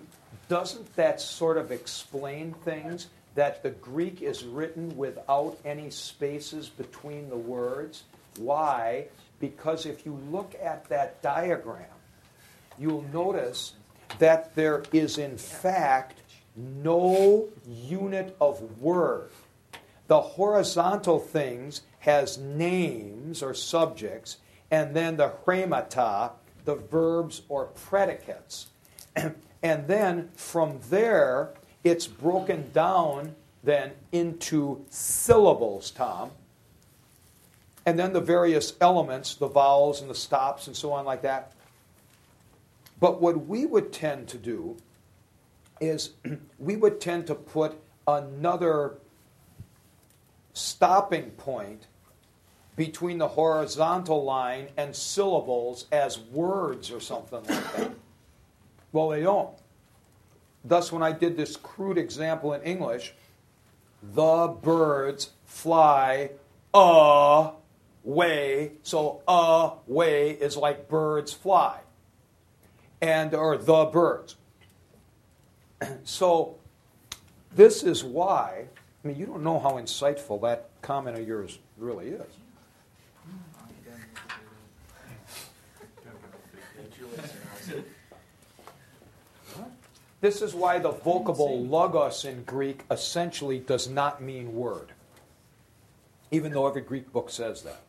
[0.47, 3.07] doesn't that sort of explain things?
[3.35, 8.03] That the Greek is written without any spaces between the words?
[8.37, 9.05] Why?
[9.39, 11.85] Because if you look at that diagram,
[12.79, 13.73] you'll notice
[14.19, 16.19] that there is, in fact,
[16.55, 19.29] no unit of word.
[20.07, 24.37] The horizontal things has names or subjects,
[24.71, 26.31] and then the rhemata,
[26.65, 28.67] the verbs or predicates.
[29.63, 31.49] And then from there,
[31.83, 36.31] it's broken down then into syllables, Tom.
[37.85, 41.53] And then the various elements, the vowels and the stops and so on, like that.
[42.99, 44.77] But what we would tend to do
[45.79, 46.11] is
[46.59, 48.95] we would tend to put another
[50.53, 51.87] stopping point
[52.75, 57.91] between the horizontal line and syllables as words or something like that.
[58.91, 59.49] Well, they don't.
[60.63, 63.13] Thus, when I did this crude example in English,
[64.01, 66.31] the birds fly
[66.73, 68.71] away.
[68.83, 71.79] So, away is like birds fly,
[73.01, 74.35] and or the birds.
[76.03, 76.55] So,
[77.55, 78.65] this is why.
[79.03, 82.25] I mean, you don't know how insightful that comment of yours really is.
[90.19, 94.91] This is why the vocable logos in Greek essentially does not mean word,
[96.31, 97.81] even though every Greek book says that.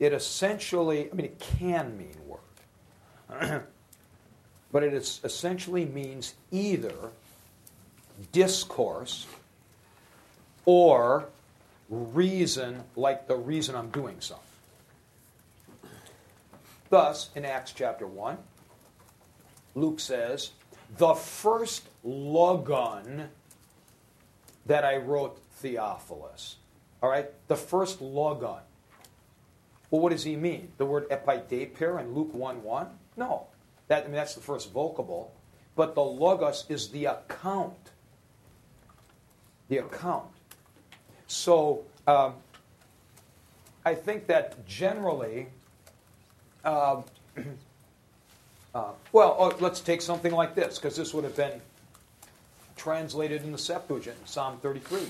[0.00, 3.62] It essentially, I mean, it can mean word,
[4.72, 6.94] but it is, essentially means either
[8.32, 9.26] discourse
[10.64, 11.28] or
[11.90, 14.44] reason, like the reason I'm doing something.
[16.90, 18.38] Thus, in Acts chapter 1,
[19.74, 20.52] Luke says,
[20.96, 23.28] the first logon
[24.66, 26.56] that I wrote Theophilus.
[27.02, 27.30] All right?
[27.48, 28.60] The first logon.
[29.90, 30.72] Well, what does he mean?
[30.76, 32.86] The word epeideper in Luke 1 1?
[33.16, 33.46] No.
[33.88, 35.32] That, I mean, that's the first vocable.
[35.74, 37.92] But the logos is the account.
[39.68, 40.26] The account.
[41.26, 42.34] So um,
[43.84, 45.48] I think that generally,
[46.64, 47.04] um,
[48.74, 51.60] uh, well, oh, let's take something like this, because this would have been
[52.76, 55.02] translated in the Septuagint, Psalm 33.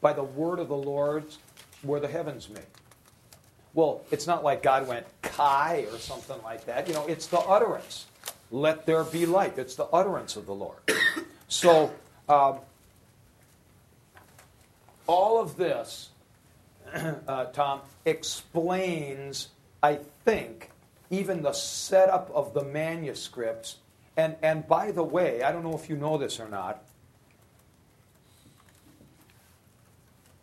[0.00, 1.24] By the word of the Lord
[1.84, 2.66] were the heavens made.
[3.74, 6.88] Well, it's not like God went kai or something like that.
[6.88, 8.06] You know, it's the utterance.
[8.50, 9.56] Let there be light.
[9.58, 10.78] It's the utterance of the Lord.
[11.48, 11.92] So,
[12.30, 12.60] um,
[15.06, 16.08] all of this,
[17.28, 19.48] uh, Tom, explains,
[19.82, 20.70] I think,
[21.12, 23.76] even the setup of the manuscripts.
[24.16, 26.82] And, and by the way, I don't know if you know this or not,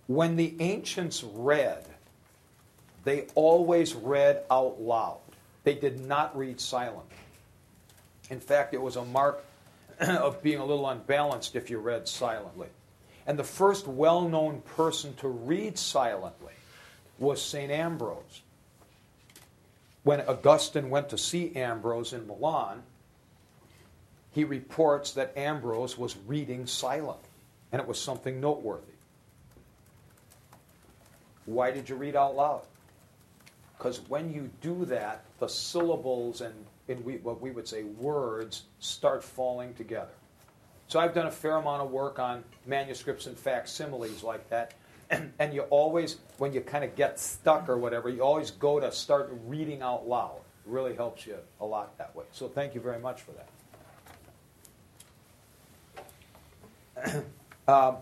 [0.06, 1.86] when the ancients read,
[3.04, 5.20] they always read out loud.
[5.64, 7.18] They did not read silently.
[8.30, 9.44] In fact, it was a mark
[10.00, 12.68] of being a little unbalanced if you read silently.
[13.26, 16.54] And the first well known person to read silently
[17.18, 17.72] was St.
[17.72, 18.42] Ambrose.
[20.04, 22.84] When Augustine went to see Ambrose in Milan,
[24.32, 27.30] he reports that Ambrose was reading silently,
[27.72, 28.94] and it was something noteworthy.
[31.46, 32.62] Why did you read out loud?
[33.78, 36.54] Because when you do that, the syllables and,
[36.88, 40.12] and we, what we would say words start falling together.
[40.90, 44.74] So I've done a fair amount of work on manuscripts and facsimiles like that.
[45.10, 48.80] And, and you always, when you kind of get stuck or whatever, you always go
[48.80, 50.42] to start reading out loud.
[50.66, 52.26] It really helps you a lot that way.
[52.32, 53.32] So thank you very much for
[57.06, 57.26] that.
[57.68, 57.98] um,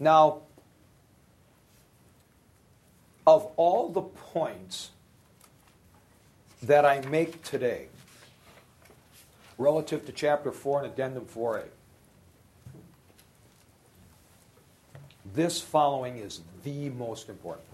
[0.00, 0.42] now,
[3.26, 4.90] of all the points
[6.62, 7.88] that I make today
[9.58, 11.64] relative to chapter 4 and addendum 4a,
[15.34, 17.66] this following is the most important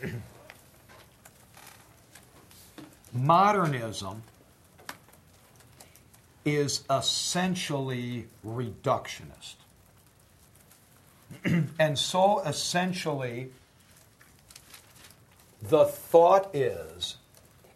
[0.00, 0.14] point.
[3.12, 4.22] Modernism
[6.44, 9.54] is essentially reductionist.
[11.78, 13.50] and so essentially,
[15.62, 17.16] the thought is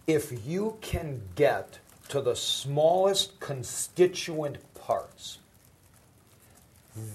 [0.06, 1.78] if you can get
[2.08, 4.56] to the smallest constituent
[4.88, 5.38] parts,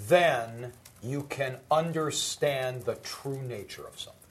[0.08, 0.72] then
[1.02, 4.22] you can understand the true nature of something.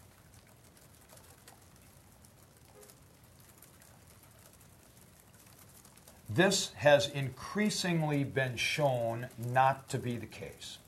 [6.31, 10.79] This has increasingly been shown not to be the case.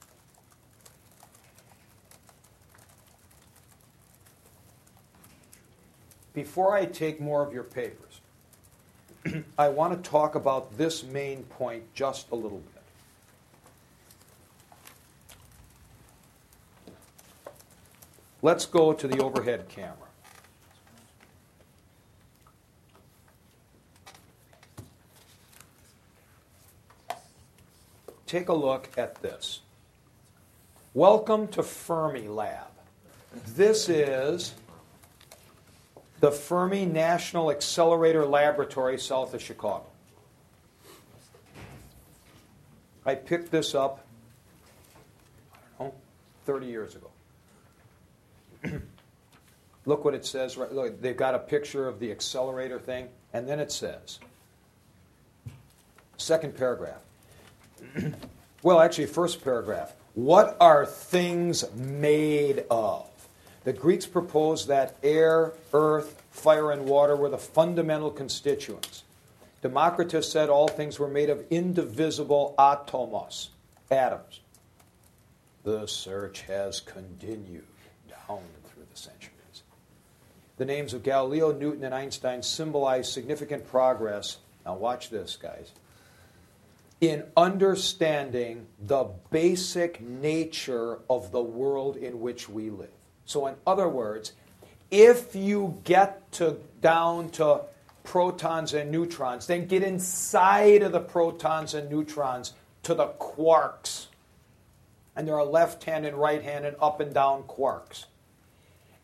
[6.32, 8.13] Before I take more of your papers,
[9.58, 12.82] I want to talk about this main point just a little bit.
[18.42, 19.96] Let's go to the overhead camera.
[28.26, 29.60] Take a look at this.
[30.92, 32.66] Welcome to Fermi Lab.
[33.54, 34.54] This is
[36.24, 39.84] the Fermi National Accelerator Laboratory south of Chicago.
[43.04, 44.06] I picked this up,
[45.52, 45.94] I don't know,
[46.46, 47.10] 30 years ago.
[49.84, 50.56] Look what it says.
[50.56, 54.18] Right, look, they've got a picture of the accelerator thing, and then it says,
[56.16, 57.02] second paragraph.
[58.62, 59.92] well, actually, first paragraph.
[60.14, 63.10] What are things made of?
[63.64, 69.04] The Greeks proposed that air, earth, fire, and water were the fundamental constituents.
[69.62, 73.48] Democritus said all things were made of indivisible atomos,
[73.90, 74.40] atoms.
[75.62, 77.64] The search has continued
[78.06, 79.62] down through the centuries.
[80.58, 84.36] The names of Galileo, Newton, and Einstein symbolize significant progress.
[84.66, 85.72] Now, watch this, guys.
[87.00, 92.90] In understanding the basic nature of the world in which we live.
[93.26, 94.32] So, in other words,
[94.90, 97.62] if you get to down to
[98.04, 102.52] protons and neutrons, then get inside of the protons and neutrons
[102.82, 104.06] to the quarks.
[105.16, 108.04] And there are left handed, right handed, up and down quarks.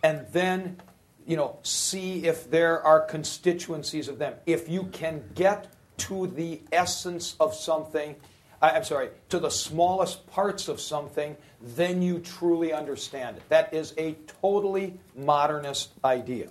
[0.02, 0.80] And then,
[1.26, 4.34] you know, see if there are constituencies of them.
[4.46, 8.16] If you can get to the essence of something,
[8.62, 13.48] I'm sorry, to the smallest parts of something, then you truly understand it.
[13.48, 16.48] That is a totally modernist idea.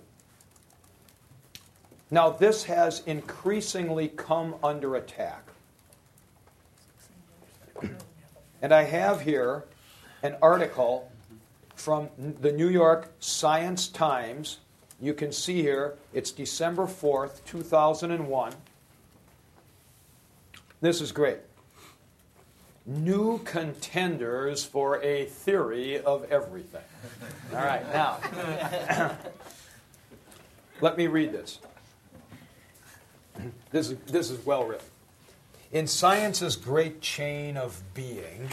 [2.09, 5.43] Now, this has increasingly come under attack.
[8.61, 9.65] And I have here
[10.23, 11.11] an article
[11.75, 14.57] from the New York Science Times.
[14.99, 18.53] You can see here, it's December 4th, 2001.
[20.81, 21.39] This is great
[22.89, 26.81] new contenders for a theory of everything.
[27.53, 28.17] All right, now,
[30.81, 31.59] let me read this.
[33.71, 34.85] This is, this is well written.
[35.71, 38.49] In science's great chain of being,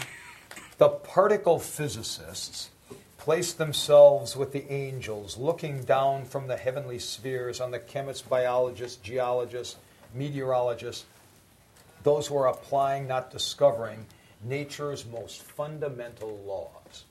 [0.77, 2.69] the particle physicists
[3.17, 8.97] place themselves with the angels, looking down from the heavenly spheres on the chemists, biologists,
[8.97, 9.75] geologists,
[10.13, 11.05] meteorologists,
[12.03, 14.05] those who are applying, not discovering,
[14.43, 17.05] nature's most fundamental laws.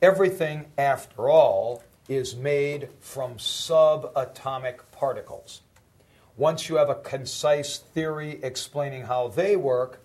[0.00, 5.60] Everything, after all, is made from subatomic particles.
[6.36, 10.00] Once you have a concise theory explaining how they work,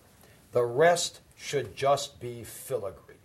[0.51, 3.15] the rest should just be filigree.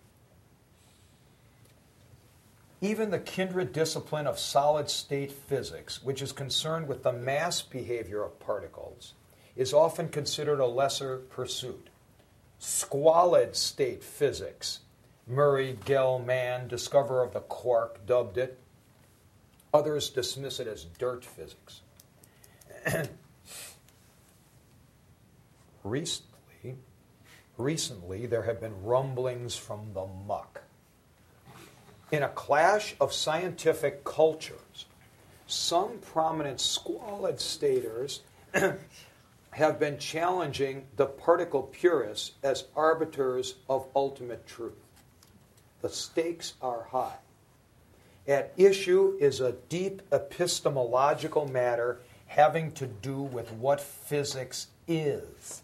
[2.80, 8.24] Even the kindred discipline of solid state physics, which is concerned with the mass behavior
[8.24, 9.14] of particles,
[9.54, 11.88] is often considered a lesser pursuit
[12.62, 14.80] squalid state physics.
[15.26, 18.58] Murray Gell-Mann, discoverer of the quark, dubbed it.
[19.74, 21.80] Others dismiss it as dirt physics.
[25.84, 26.76] recently,
[27.58, 30.62] recently, there have been rumblings from the muck.
[32.12, 34.86] In a clash of scientific cultures,
[35.46, 38.20] some prominent squalid staters
[39.52, 44.72] have been challenging the particle purists as arbiters of ultimate truth.
[45.82, 47.18] The stakes are high.
[48.26, 55.62] At issue is a deep epistemological matter having to do with what physics is.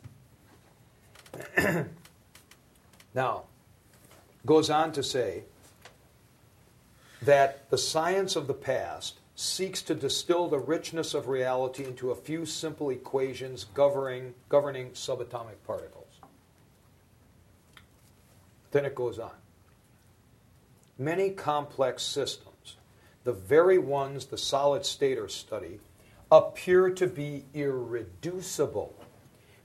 [3.14, 3.44] now,
[4.44, 5.44] goes on to say
[7.22, 12.14] that the science of the past seeks to distill the richness of reality into a
[12.16, 16.18] few simple equations governing, governing subatomic particles.
[18.72, 19.30] Then it goes on.
[20.98, 22.78] Many complex systems,
[23.22, 25.78] the very ones the solid staters study,
[26.32, 28.92] appear to be irreducible,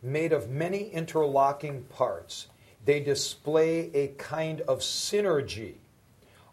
[0.03, 2.45] made of many interlocking parts,
[2.85, 5.77] they display a kind of synergy,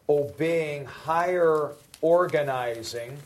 [0.08, 3.18] obeying higher organizing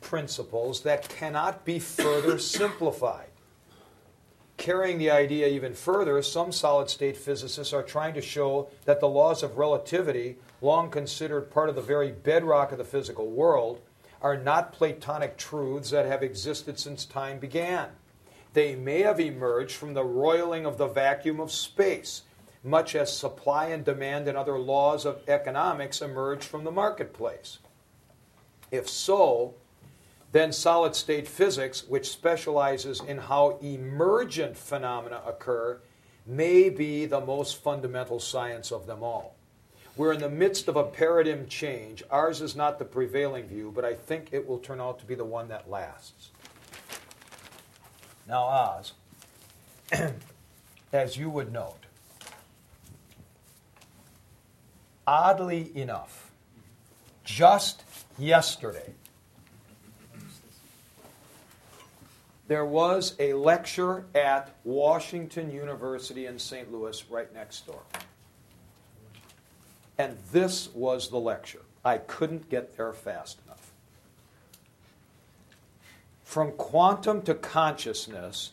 [0.00, 3.28] principles that cannot be further simplified.
[4.56, 9.08] Carrying the idea even further, some solid state physicists are trying to show that the
[9.08, 13.80] laws of relativity, long considered part of the very bedrock of the physical world,
[14.20, 17.90] are not Platonic truths that have existed since time began.
[18.52, 22.22] They may have emerged from the roiling of the vacuum of space,
[22.64, 27.58] much as supply and demand and other laws of economics emerge from the marketplace.
[28.70, 29.54] If so,
[30.32, 35.80] then solid state physics, which specializes in how emergent phenomena occur,
[36.26, 39.34] may be the most fundamental science of them all.
[39.96, 42.04] We're in the midst of a paradigm change.
[42.10, 45.14] Ours is not the prevailing view, but I think it will turn out to be
[45.14, 46.30] the one that lasts.
[48.28, 48.92] Now, Oz,
[50.92, 51.86] as you would note,
[55.08, 56.30] oddly enough,
[57.24, 57.82] just
[58.18, 58.92] yesterday,
[62.46, 66.70] there was a lecture at Washington University in St.
[66.70, 67.80] Louis, right next door.
[69.96, 71.62] And this was the lecture.
[71.86, 73.72] I couldn't get there fast enough.
[76.22, 78.50] From quantum to consciousness,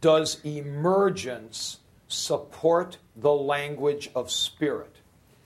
[0.00, 1.76] does emergence
[2.08, 4.96] support the language of spirit?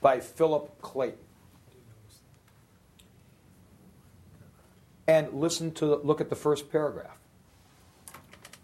[0.05, 1.19] By Philip Clayton.
[5.09, 7.17] And listen to look at the first paragraph.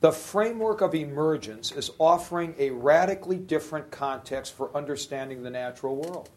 [0.03, 6.29] The framework of emergence is offering a radically different context for understanding the natural world.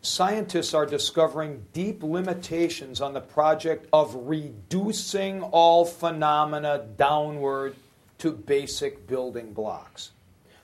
[0.00, 7.76] Scientists are discovering deep limitations on the project of reducing all phenomena downward
[8.16, 10.12] to basic building blocks.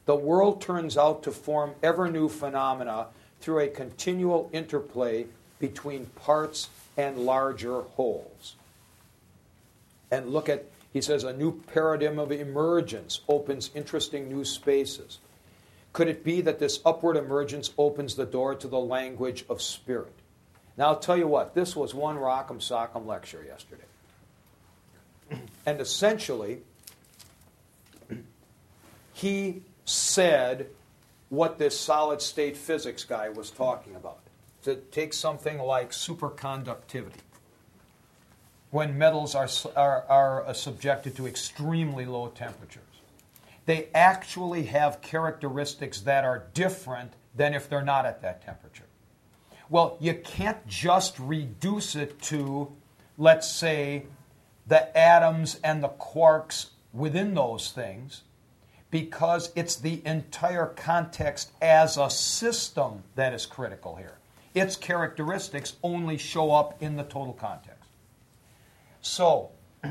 [0.07, 3.09] The world turns out to form ever new phenomena
[3.45, 5.26] through a continual interplay
[5.59, 8.55] between parts and larger wholes.
[10.11, 10.64] And look at
[10.95, 15.18] he says a new paradigm of emergence opens interesting new spaces.
[15.92, 20.14] Could it be that this upward emergence opens the door to the language of spirit?
[20.76, 23.82] Now, I'll tell you what, this was one Rock'em Sock'em lecture yesterday.
[25.66, 26.61] And essentially,
[29.12, 30.68] he said
[31.35, 34.20] what this solid state physics guy was talking about.
[34.62, 37.20] To take something like superconductivity
[38.70, 42.82] when metals are, are, are uh, subjected to extremely low temperatures.
[43.66, 48.87] They actually have characteristics that are different than if they're not at that temperature.
[49.70, 52.72] Well, you can't just reduce it to,
[53.16, 54.07] let's say,
[54.66, 58.22] the atoms and the quarks within those things
[58.95, 64.18] because it's the entire context as a system that is critical here.
[64.55, 67.88] Its characteristics only show up in the total context.
[69.03, 69.51] So,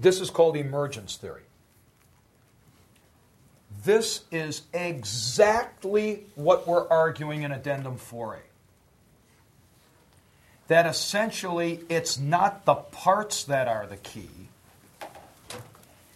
[0.00, 1.42] this is called emergence theory.
[3.84, 8.38] This is exactly what we're arguing in Addendum 4a.
[10.68, 14.30] That essentially it's not the parts that are the key,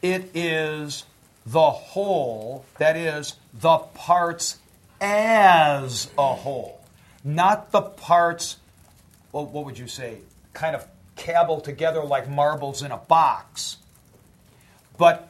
[0.02, 1.04] it is
[1.46, 4.58] the whole, that is, the parts
[5.00, 6.80] as a whole,
[7.24, 8.56] not the parts,
[9.32, 10.18] well, what would you say,
[10.52, 10.86] kind of
[11.16, 13.78] cabble together like marbles in a box,
[14.98, 15.28] but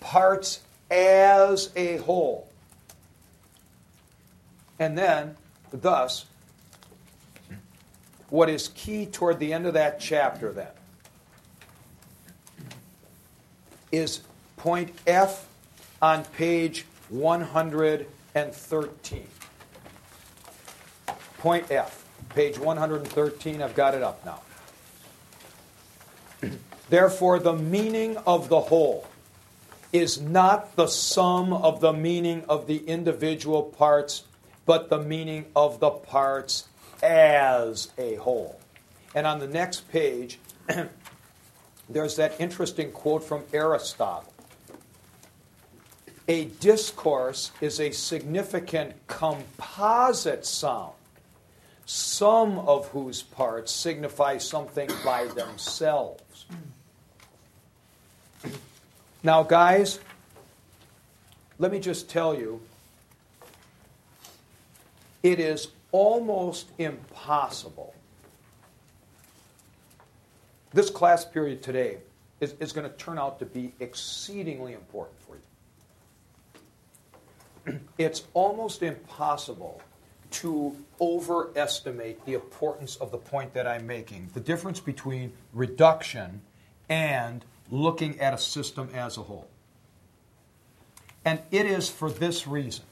[0.00, 2.48] parts as a whole.
[4.78, 5.36] And then,
[5.72, 6.26] thus,
[8.28, 10.66] what is key toward the end of that chapter, then,
[13.96, 14.20] is
[14.56, 15.46] point F
[16.00, 19.26] on page 113.
[21.38, 22.00] Point F.
[22.30, 24.40] Page 113, I've got it up now.
[26.88, 29.06] Therefore, the meaning of the whole
[29.92, 34.24] is not the sum of the meaning of the individual parts,
[34.66, 36.66] but the meaning of the parts
[37.02, 38.58] as a whole.
[39.14, 40.40] And on the next page,
[41.88, 44.32] there's that interesting quote from Aristotle.
[46.26, 50.94] A discourse is a significant composite sound
[51.86, 56.46] some of whose parts signify something by themselves.
[59.22, 60.00] Now, guys,
[61.58, 62.60] let me just tell you
[65.22, 67.94] it is almost impossible.
[70.74, 71.98] This class period today
[72.40, 75.42] is, is going to turn out to be exceedingly important for you.
[77.96, 79.80] It's almost impossible
[80.32, 84.30] to overestimate the importance of the point that I'm making.
[84.34, 86.42] The difference between reduction
[86.88, 89.48] and looking at a system as a whole.
[91.24, 92.84] And it is for this reason.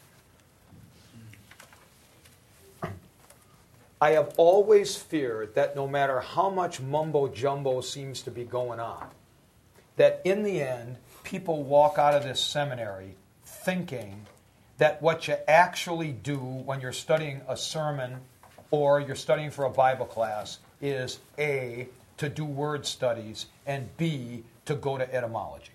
[4.03, 8.81] I have always feared that no matter how much mumbo jumbo seems to be going
[8.81, 9.07] on,
[9.95, 14.27] that in the end, people walk out of this seminary thinking
[14.79, 18.17] that what you actually do when you're studying a sermon
[18.73, 21.87] or you're studying for a Bible class is A,
[22.17, 25.71] to do word studies, and B, to go to etymology.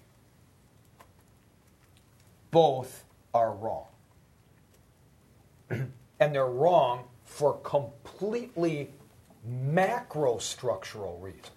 [2.52, 3.86] Both are wrong.
[5.70, 8.90] and they're wrong for completely
[9.46, 11.52] macro structural reasons.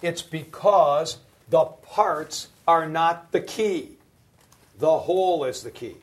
[0.00, 1.18] It's because
[1.48, 3.98] the parts are not the key,
[4.78, 5.96] the whole is the key.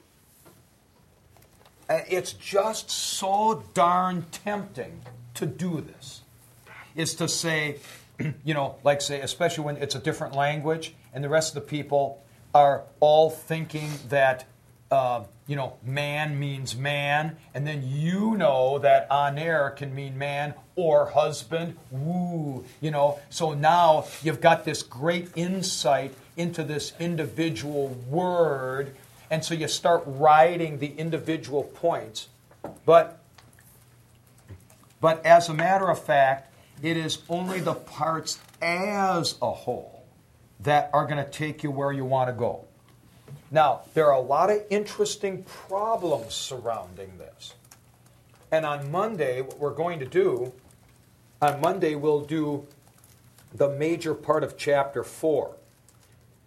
[1.90, 5.02] It's just so darn tempting
[5.34, 6.22] to do this.
[6.96, 7.80] Is to say,
[8.46, 11.68] you know, like say, especially when it's a different language and the rest of the
[11.68, 12.24] people
[12.54, 14.46] are all thinking that
[14.92, 20.54] uh, you know, man means man, and then you know that aner can mean man
[20.76, 21.76] or husband.
[21.90, 23.20] Woo, you know.
[23.32, 28.96] So now you've got this great insight into this individual word,
[29.32, 32.28] and so you start writing the individual points.
[32.86, 33.18] But,
[35.02, 40.06] but as a matter of fact, it is only the parts as a whole
[40.60, 42.66] that are going to take you where you want to go.
[43.52, 47.56] Now, there are a lot of interesting problems surrounding this.
[48.52, 50.54] And on Monday, what we're going to do,
[51.42, 52.68] on Monday, we'll do
[53.54, 55.56] the major part of chapter 4.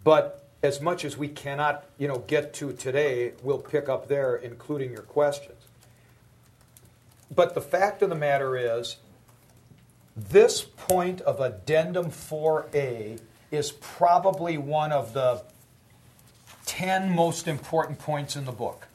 [0.03, 4.35] But as much as we cannot, you know, get to today, we'll pick up there,
[4.35, 5.61] including your questions.
[7.33, 8.97] But the fact of the matter is,
[10.15, 13.19] this point of addendum 4a
[13.51, 15.43] is probably one of the
[16.65, 18.87] 10 most important points in the book.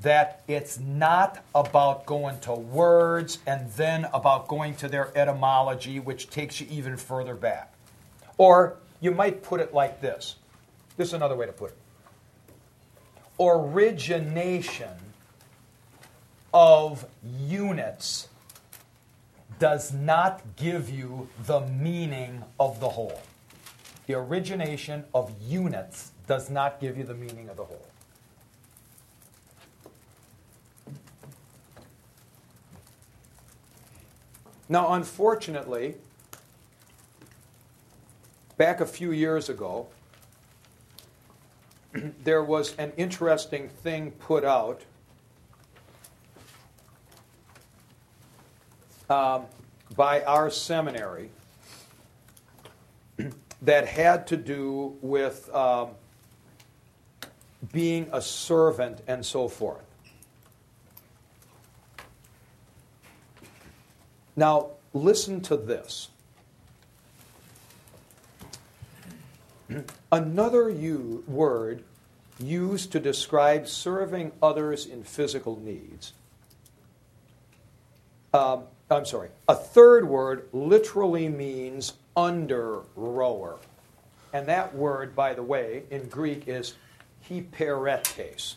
[0.00, 6.28] That it's not about going to words and then about going to their etymology, which
[6.28, 7.72] takes you even further back.
[8.36, 10.36] Or you might put it like this
[10.96, 11.76] this is another way to put it
[13.42, 14.88] origination
[16.54, 17.04] of
[17.48, 18.28] units
[19.58, 23.20] does not give you the meaning of the whole.
[24.06, 27.86] The origination of units does not give you the meaning of the whole.
[34.68, 35.96] Now, unfortunately,
[38.56, 39.88] back a few years ago,
[42.24, 44.80] there was an interesting thing put out
[49.10, 49.44] um,
[49.94, 51.30] by our seminary
[53.62, 55.90] that had to do with um,
[57.70, 59.84] being a servant and so forth.
[64.34, 66.08] Now, listen to this.
[70.12, 71.84] Another u- word
[72.38, 76.12] used to describe serving others in physical needs.
[78.34, 79.28] Um, I'm sorry.
[79.48, 83.58] A third word literally means under rower.
[84.32, 86.74] And that word, by the way, in Greek is
[87.28, 88.56] hyperetes.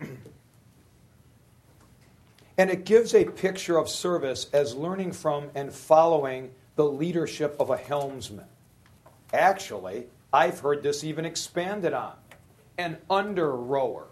[2.56, 7.70] And it gives a picture of service as learning from and following the leadership of
[7.70, 8.46] a helmsman.
[9.32, 12.14] Actually, I've heard this even expanded on
[12.78, 14.06] an under rower.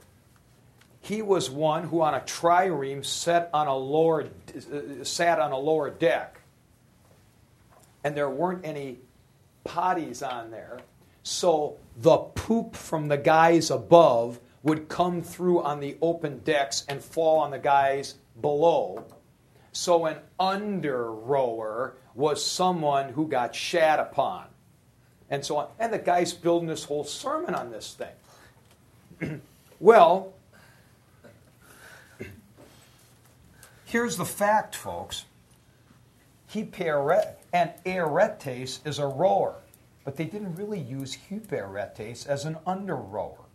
[1.00, 5.58] He was one who, on a trireme, sat on a lower, uh, sat on a
[5.58, 6.40] lower deck,
[8.04, 8.98] and there weren't any
[9.64, 10.80] potties on there.
[11.22, 17.02] So the poop from the guys above would come through on the open decks and
[17.02, 19.04] fall on the guys below.
[19.72, 24.46] So an under rower was someone who got shat upon.
[25.30, 25.68] And so on.
[25.78, 27.96] And the guy's building this whole sermon on this
[29.20, 29.40] thing.
[29.80, 30.34] well,
[33.86, 35.24] here's the fact, folks.
[36.52, 36.68] He
[37.54, 39.54] and aretes is a rower,
[40.04, 43.46] but they didn't really use hyperetes as an under rower.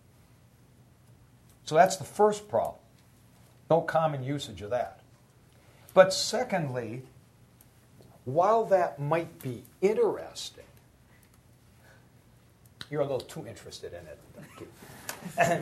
[1.65, 2.79] So that's the first problem.
[3.69, 5.01] No common usage of that.
[5.93, 7.03] But secondly,
[8.25, 10.63] while that might be interesting,
[12.89, 13.93] you're a little too interested
[15.37, 15.61] in it.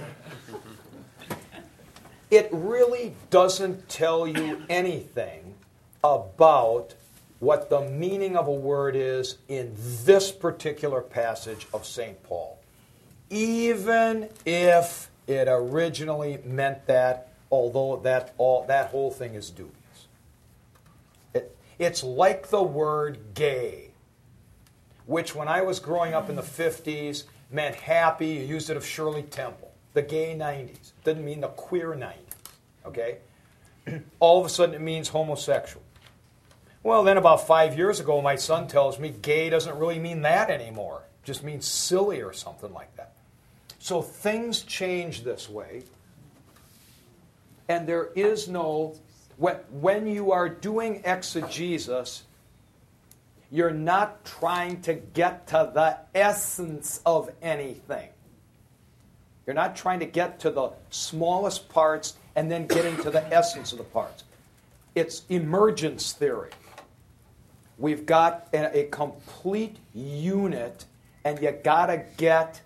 [2.31, 5.55] it really doesn't tell you anything
[6.01, 6.93] about
[7.45, 9.71] what the meaning of a word is in
[10.03, 12.21] this particular passage of St.
[12.23, 12.59] Paul.
[13.29, 19.75] Even if it originally meant that, although that, all, that whole thing is dubious.
[21.35, 23.91] It, it's like the word gay,
[25.05, 28.27] which when I was growing up in the 50s meant happy.
[28.27, 30.93] You used it of Shirley Temple, the gay 90s.
[31.03, 32.15] Didn't mean the queer 90s,
[32.87, 33.17] okay?
[34.19, 35.84] All of a sudden it means homosexual.
[36.85, 40.51] Well, then about five years ago, my son tells me gay doesn't really mean that
[40.51, 41.01] anymore.
[41.23, 43.13] It just means silly or something like that.
[43.79, 45.81] So things change this way.
[47.67, 48.93] And there is no,
[49.37, 52.21] when, when you are doing exegesis,
[53.49, 58.09] you're not trying to get to the essence of anything.
[59.47, 63.71] You're not trying to get to the smallest parts and then getting to the essence
[63.71, 64.23] of the parts.
[64.93, 66.51] It's emergence theory.
[67.77, 70.85] We've got a, a complete unit,
[71.23, 72.61] and you got to get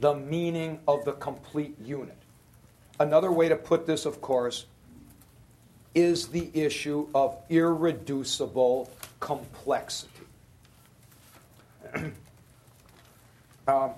[0.00, 2.16] the meaning of the complete unit.
[2.98, 4.66] Another way to put this, of course,
[5.94, 8.90] is the issue of irreducible
[9.20, 10.10] complexity.
[13.68, 13.90] um,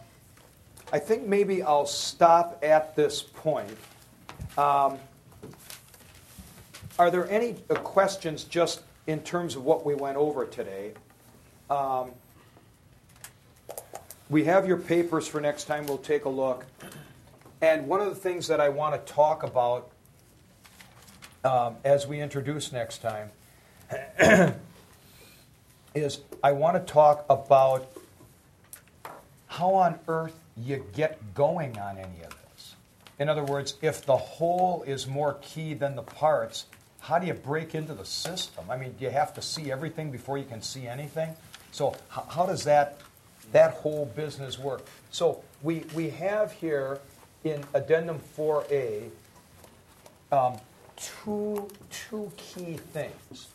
[0.92, 3.76] I think maybe I'll stop at this point.
[4.58, 4.98] Um,
[6.98, 10.92] are there any questions just in terms of what we went over today?
[11.70, 12.12] Um,
[14.28, 15.86] we have your papers for next time.
[15.86, 16.66] We'll take a look.
[17.60, 19.90] And one of the things that I want to talk about
[21.44, 23.30] um, as we introduce next time
[25.94, 27.90] is I want to talk about
[29.48, 32.74] how on earth you get going on any of this.
[33.18, 36.66] In other words, if the whole is more key than the parts,
[37.02, 38.64] how do you break into the system?
[38.70, 41.34] I mean, do you have to see everything before you can see anything?
[41.72, 43.00] So, how, how does that
[43.50, 44.86] that whole business work?
[45.10, 47.00] So, we we have here
[47.42, 49.10] in addendum 4a
[50.30, 50.56] um,
[50.96, 53.48] two two key things.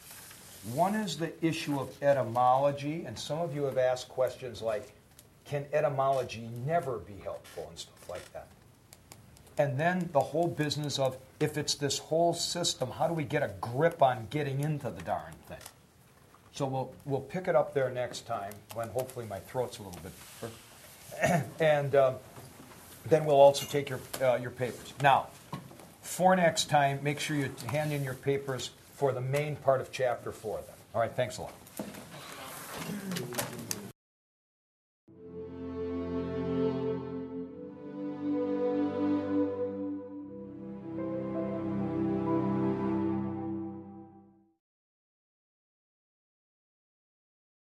[0.74, 4.91] One is the issue of etymology, and some of you have asked questions like,
[5.45, 8.48] "Can etymology never be helpful?" and stuff like that.
[9.58, 13.43] And then the whole business of if it's this whole system, how do we get
[13.43, 15.58] a grip on getting into the darn thing?
[16.53, 19.99] So we'll, we'll pick it up there next time when hopefully my throat's a little
[20.01, 21.43] bit.
[21.60, 22.16] and um,
[23.08, 24.93] then we'll also take your, uh, your papers.
[25.01, 25.28] Now,
[26.01, 29.91] for next time, make sure you hand in your papers for the main part of
[29.91, 30.76] chapter four then.
[30.95, 31.53] All right, thanks a lot.